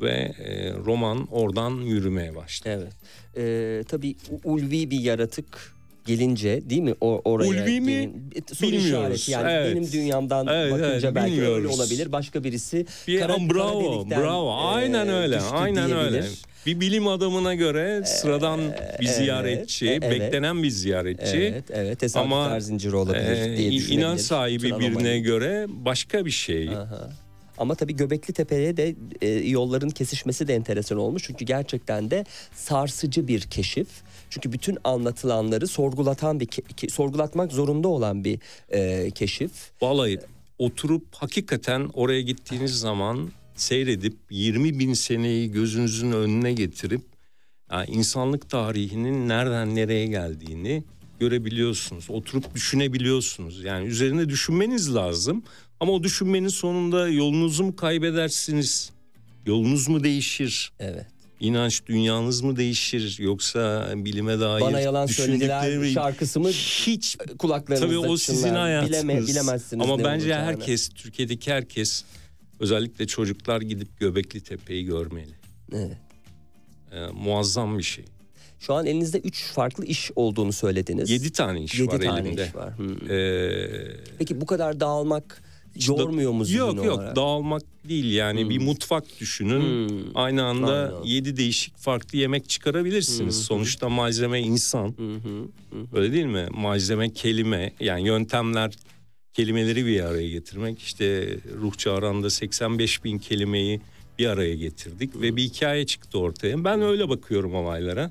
[0.01, 2.71] Ve e, roman oradan yürümeye başladı.
[2.71, 2.93] Evet.
[3.37, 5.75] Ee, tabii ulvi bir yaratık
[6.07, 7.93] gelince değil mi o oraya Ulvi mi?
[7.93, 9.29] gelin- E, soru Bilmiyoruz.
[9.29, 9.77] yani Evet.
[9.77, 11.81] benim dünyamdan Evet, bakınca evet, belki öyle bilmiyoruz.
[11.81, 14.55] olabilir başka birisi Bir, kara- bravo, bravo.
[14.59, 16.11] Aynen e, öyle, aynen öyle.
[16.13, 16.39] diyebilir.
[16.67, 20.11] Bir bilim adamına göre sıradan bir evet, ziyaretçi, e- evet.
[20.21, 21.37] beklenen bir ziyaretçi.
[21.37, 22.17] Evet, evet.
[22.17, 25.23] Ama, zinciri olabilir Ee, diye inanç sahibi Bütün birine anomali.
[25.23, 26.69] göre başka bir şey.
[26.69, 27.11] Aha.
[27.59, 31.23] Ama tabii Göbekli Tepe'ye de e, yolların kesişmesi de enteresan olmuş.
[31.27, 32.25] Çünkü gerçekten de
[32.55, 33.89] sarsıcı bir keşif.
[34.31, 36.49] Çünkü bütün anlatılanları sorgulatan bir
[36.89, 39.53] sorgulatmak zorunda olan bir e, keşif.
[39.83, 40.19] Vallahi
[40.59, 47.03] oturup hakikaten oraya gittiğiniz zaman seyredip 20 bin seneyi gözünüzün önüne getirip
[47.71, 50.85] yani insanlık tarihinin nereden nereye geldiğini
[51.21, 52.11] görebiliyorsunuz.
[52.11, 53.65] Oturup düşünebiliyorsunuz.
[53.65, 55.43] Yani üzerine düşünmeniz lazım.
[55.81, 58.91] Ama o düşünmenin sonunda yolunuzu mu kaybedersiniz?
[59.47, 60.73] Yolunuz mu değişir?
[60.79, 61.20] Evet.
[61.41, 63.17] İnanç dünyanız mı değişir?
[63.21, 68.61] Yoksa bilime dair Bana yalan söylediler düşündükleri- şarkısımı hiç kulaklarınızda Tabii o sizin çınlar.
[68.61, 68.91] hayatınız.
[69.07, 72.05] Bileme, bilemezsiniz Ama bence herkes, Türkiye'deki herkes
[72.61, 75.31] özellikle çocuklar gidip Göbekli Tepe'yi görmeli.
[75.73, 75.97] Evet.
[76.93, 78.05] Ee, muazzam bir şey.
[78.61, 81.11] Şu an elinizde üç farklı iş olduğunu söylediniz.
[81.11, 82.47] Yedi tane iş Yedi var tane elimde.
[82.47, 82.79] iş var.
[82.79, 83.11] Hmm.
[83.11, 85.43] Ee, Peki bu kadar dağılmak
[85.89, 87.17] yormuyor mu zihin Yok yok olarak?
[87.17, 89.89] dağılmak değil yani bir mutfak düşünün.
[89.89, 89.97] Hmm.
[90.15, 91.05] Aynı anda Aynen.
[91.05, 93.43] yedi değişik farklı yemek çıkarabilirsiniz.
[93.43, 94.89] Sonuçta malzeme insan.
[94.89, 95.49] Hı.
[95.99, 96.49] Öyle değil mi?
[96.51, 98.75] Malzeme kelime yani yöntemler
[99.35, 100.79] kelimeleri bir araya getirmek.
[100.79, 103.81] İşte ruh çağranda 85 bin kelimeyi
[104.19, 106.65] bir araya getirdik ve bir hikaye çıktı ortaya.
[106.65, 108.11] Ben öyle bakıyorum olaylara.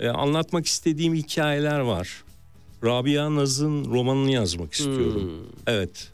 [0.00, 2.24] Ee, anlatmak istediğim hikayeler var.
[2.84, 5.32] Rabia Naz'ın romanını yazmak istiyorum.
[5.66, 6.08] Evet.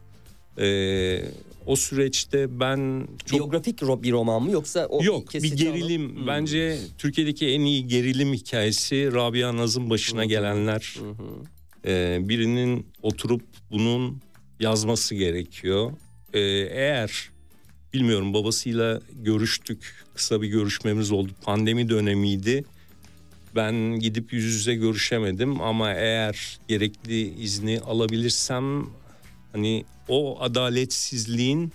[0.59, 1.24] Ee,
[1.66, 6.16] o süreçte ben çok Biyografik bir roman mı yoksa o Yok bir gerilim.
[6.16, 6.26] Hmm.
[6.26, 10.96] Bence Türkiye'deki en iyi gerilim hikayesi Rabia Naz'ın başına gelenler.
[11.86, 14.20] Ee, birinin oturup bunun
[14.61, 15.92] yazması gerekiyor.
[16.32, 16.40] Ee,
[16.70, 17.30] eğer
[17.92, 19.94] bilmiyorum babasıyla görüştük.
[20.14, 21.32] Kısa bir görüşmemiz oldu.
[21.42, 22.64] Pandemi dönemiydi.
[23.55, 28.86] Ben gidip yüz yüze görüşemedim ama eğer gerekli izni alabilirsem
[29.53, 31.72] hani o adaletsizliğin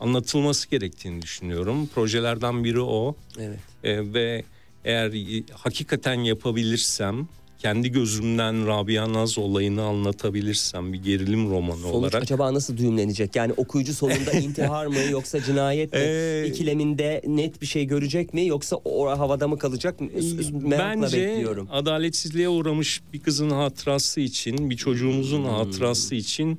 [0.00, 1.86] anlatılması gerektiğini düşünüyorum.
[1.94, 3.16] Projelerden biri o.
[3.38, 3.58] Evet.
[3.84, 4.44] Ee, ve
[4.84, 5.12] eğer
[5.52, 12.76] hakikaten yapabilirsem kendi gözümden Rabia Naz olayını anlatabilirsem bir gerilim romanı Sonuç olarak acaba nasıl
[12.76, 13.36] düğümlenecek?
[13.36, 15.98] Yani okuyucu sonunda intihar mı yoksa cinayet mi?
[16.02, 20.00] Ee, İkileminde net bir şey görecek mi yoksa o havada mı kalacak?
[20.00, 21.68] Merakla Bence bekliyorum.
[21.72, 25.50] adaletsizliğe uğramış bir kızın hatırası için, bir çocuğumuzun Hmm.
[25.50, 26.58] hatırası için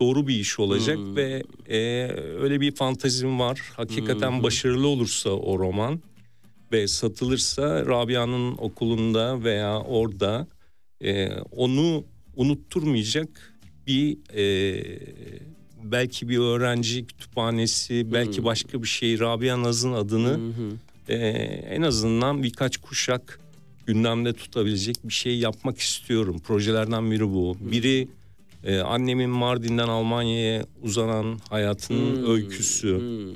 [0.00, 1.78] doğru bir iş olacak ve e,
[2.40, 3.60] öyle bir fantazim var.
[3.76, 4.42] Hakikaten Hmm.
[4.42, 6.00] başarılı olursa o roman
[6.72, 10.46] ve satılırsa Rabia'nın okulunda veya orada
[11.04, 12.04] e, onu
[12.36, 13.54] unutturmayacak
[13.86, 14.44] bir e,
[15.84, 18.44] belki bir öğrenci kütüphanesi, belki Hmm.
[18.44, 21.12] başka bir şey Rabia Naz'ın adını hı.
[21.12, 21.16] e,
[21.70, 23.40] en azından birkaç kuşak
[23.86, 26.38] gündemde tutabilecek bir şey yapmak istiyorum.
[26.38, 27.56] Projelerden biri bu.
[27.60, 28.08] Biri
[28.64, 32.30] e, annemin Mardin'den Almanya'ya uzanan hayatının Hmm.
[32.30, 32.98] öyküsü.
[32.98, 33.34] Hmm.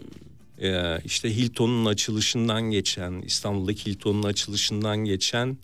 [0.68, 5.58] E, işte Hilton'un açılışından geçen, İstanbul'daki Hilton'un açılışından geçen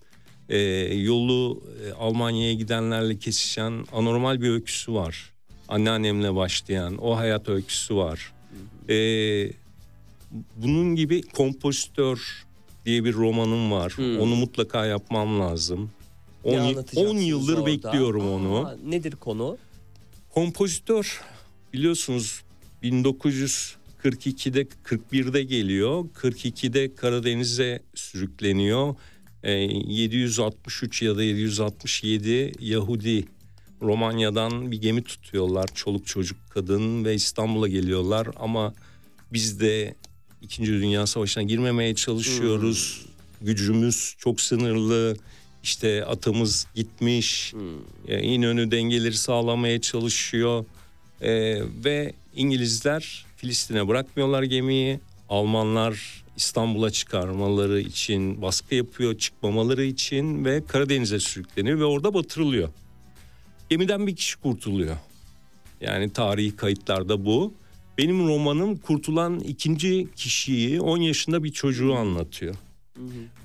[0.49, 0.57] e,
[0.95, 5.31] yolu e, Almanya'ya gidenlerle kesişen anormal bir öyküsü var.
[5.67, 8.33] Anneannemle başlayan o hayat öyküsü var.
[8.89, 8.95] E,
[10.55, 12.45] bunun gibi kompozitör
[12.85, 13.93] diye bir romanım var.
[13.95, 14.19] Hmm.
[14.19, 15.91] Onu mutlaka yapmam lazım.
[16.45, 17.65] Ne 10 anlatacaksınız yıldır orada?
[17.65, 18.57] bekliyorum onu.
[18.67, 19.57] Aa, nedir konu?
[20.29, 21.21] Kompozitör
[21.73, 22.41] biliyorsunuz
[22.83, 26.05] 1942'de 41'de geliyor.
[26.21, 28.95] 42'de Karadeniz'e sürükleniyor.
[29.43, 33.25] Ee, 763 ya da 767 Yahudi
[33.81, 35.67] Romanya'dan bir gemi tutuyorlar.
[35.75, 38.73] Çoluk çocuk kadın ve İstanbul'a geliyorlar ama
[39.33, 39.95] biz de
[40.41, 43.05] İkinci Dünya Savaşı'na girmemeye çalışıyoruz.
[43.41, 45.17] Gücümüz çok sınırlı.
[45.65, 47.53] İşte atımız gitmiş.
[48.07, 50.65] E, İnönü dengeleri sağlamaya çalışıyor.
[51.21, 51.31] E,
[51.85, 54.99] ve İngilizler Filistin'e bırakmıyorlar gemiyi.
[55.29, 62.69] Almanlar İstanbul'a çıkarmaları için baskı yapıyor, çıkmamaları için ve Karadeniz'e sürükleniyor ve orada batırılıyor.
[63.69, 64.97] Gemiden bir kişi kurtuluyor.
[65.81, 67.53] Yani tarihi kayıtlarda bu.
[67.97, 72.55] Benim romanım kurtulan ikinci kişiyi 10 yaşında bir çocuğu anlatıyor.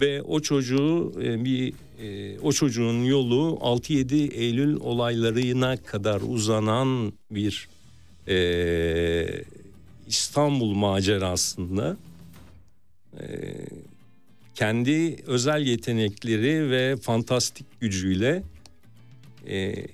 [0.01, 7.69] Ve o çocuğu e, bir e, o çocuğun yolu 6-7 Eylül olaylarına kadar uzanan bir
[8.29, 9.45] Ee,
[10.07, 11.97] İstanbul macerasında
[13.21, 13.25] e,
[14.55, 18.43] kendi özel yetenekleri ve fantastik gücüyle
[19.49, 19.87] e,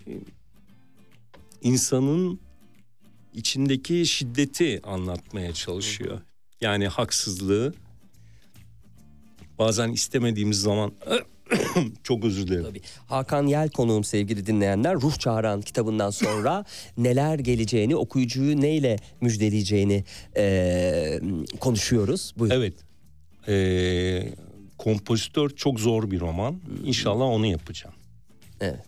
[1.63, 2.41] insanın
[3.35, 6.21] içindeki şiddeti anlatmaya çalışıyor.
[6.61, 7.75] Yani haksızlığı
[9.59, 10.93] bazen istemediğimiz zaman
[12.03, 12.65] çok özür dilerim.
[12.65, 12.81] Tabii.
[13.07, 14.95] Hakan Yel konuğum sevgili dinleyenler.
[14.95, 16.65] Ruh Çağıran kitabından sonra
[16.99, 20.05] neler geleceğini, okuyucuyu neyle müjdeleyeceğini
[20.37, 21.21] eee,
[21.61, 22.35] konuşuyoruz.
[22.37, 22.57] Buyurun.
[22.57, 22.75] Evet.
[23.49, 24.33] Ee,
[24.79, 26.61] kompozitör çok zor bir roman.
[26.85, 27.95] İnşallah onu yapacağım.
[28.61, 28.81] Evet.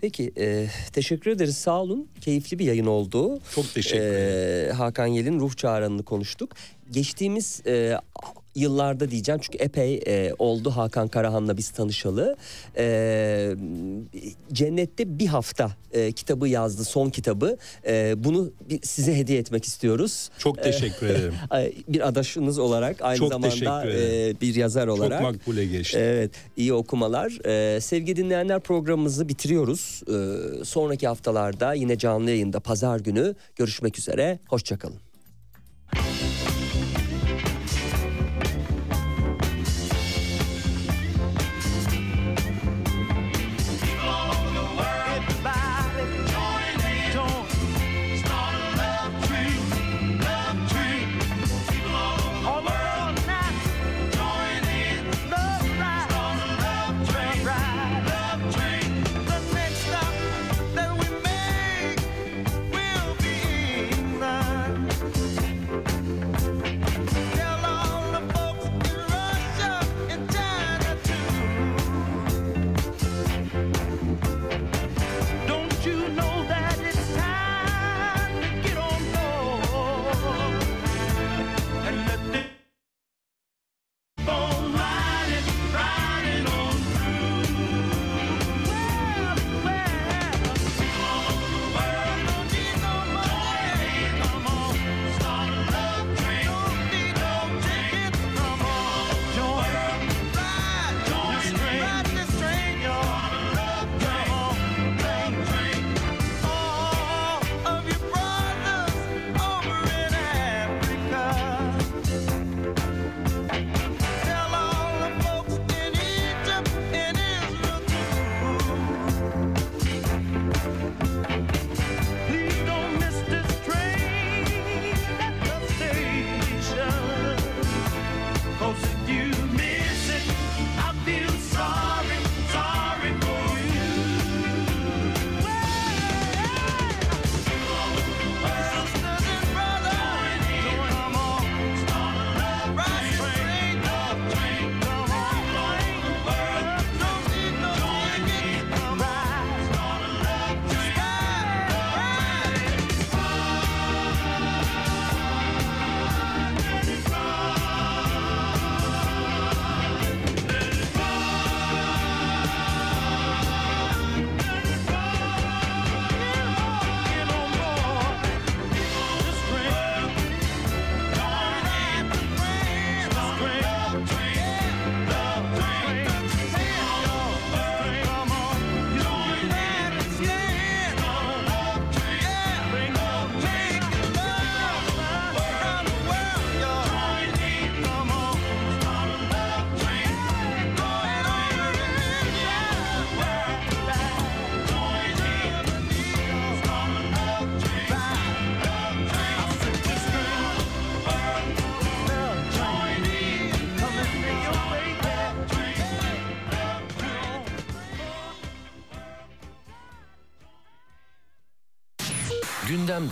[0.00, 2.08] Peki e, teşekkür ederiz sağ olun.
[2.20, 3.40] Keyifli bir yayın oldu.
[3.54, 4.76] Çok teşekkür ederim.
[4.76, 6.54] Hakan Yel'in ruh çağrı'nı konuştuk.
[6.90, 7.98] Geçtiğimiz e,
[8.54, 12.36] yıllarda diyeceğim çünkü epey e, oldu Hakan Karahan'la biz tanışalı.
[12.76, 13.56] E,
[14.52, 17.56] Cennette bir hafta e, kitabı yazdı son kitabı.
[17.86, 20.30] E, bunu bir, size hediye etmek istiyoruz.
[20.38, 21.34] Çok teşekkür ederim.
[21.54, 25.22] E, bir adaşınız olarak aynı Çok zamanda e, bir yazar olarak.
[25.22, 25.98] Çok makbule geçti.
[25.98, 27.38] Evet, iyi okumalar.
[27.46, 30.02] Ee, sevgili dinleyenler programımızı bitiriyoruz.
[30.08, 34.38] Ee, sonraki haftalarda yine canlı yayında pazar günü görüşmek üzere.
[34.48, 35.00] Hoşçakalın.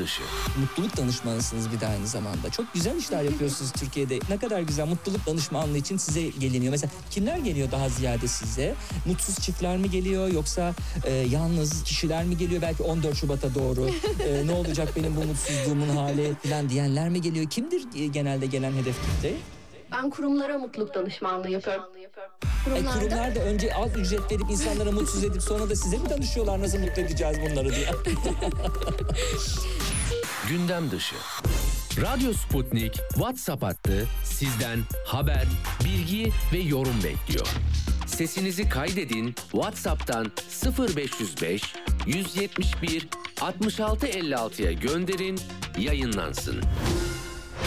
[0.08, 0.22] Dışı.
[0.60, 2.50] Mutluluk danışmanısınız bir de aynı zamanda.
[2.50, 4.18] Çok güzel işler yapıyorsunuz Türkiye'de.
[4.28, 6.70] Ne kadar güzel mutluluk danışmanlığı için size geliniyor.
[6.70, 8.74] Mesela kimler geliyor daha ziyade size?
[9.06, 12.62] Mutsuz çiftler mi geliyor yoksa e, yalnız kişiler mi geliyor?
[12.62, 13.88] Belki 14 Şubat'a doğru
[14.28, 17.50] e, ne olacak benim bu mutsuzluğumun hali falan diyenler mi geliyor?
[17.50, 19.36] Kimdir e, genelde gelen hedef kitle?
[19.92, 21.84] Ben kurumlara mutluluk danışmanlığı yapıyorum.
[21.96, 22.08] E,
[22.64, 26.60] Kurumlarda kurumlar da önce az ücret verip insanlara mutsuz edip sonra da size mi danışıyorlar
[26.60, 27.86] nasıl mutlu edeceğiz bunları diye.
[30.48, 31.14] Gündem dışı.
[32.00, 35.44] Radyo Sputnik WhatsApp hattı sizden haber,
[35.84, 37.48] bilgi ve yorum bekliyor.
[38.06, 39.34] Sesinizi kaydedin.
[39.52, 40.32] WhatsApp'tan
[40.78, 41.62] 0505
[42.06, 45.40] 171 6656'ya gönderin
[45.78, 46.62] yayınlansın.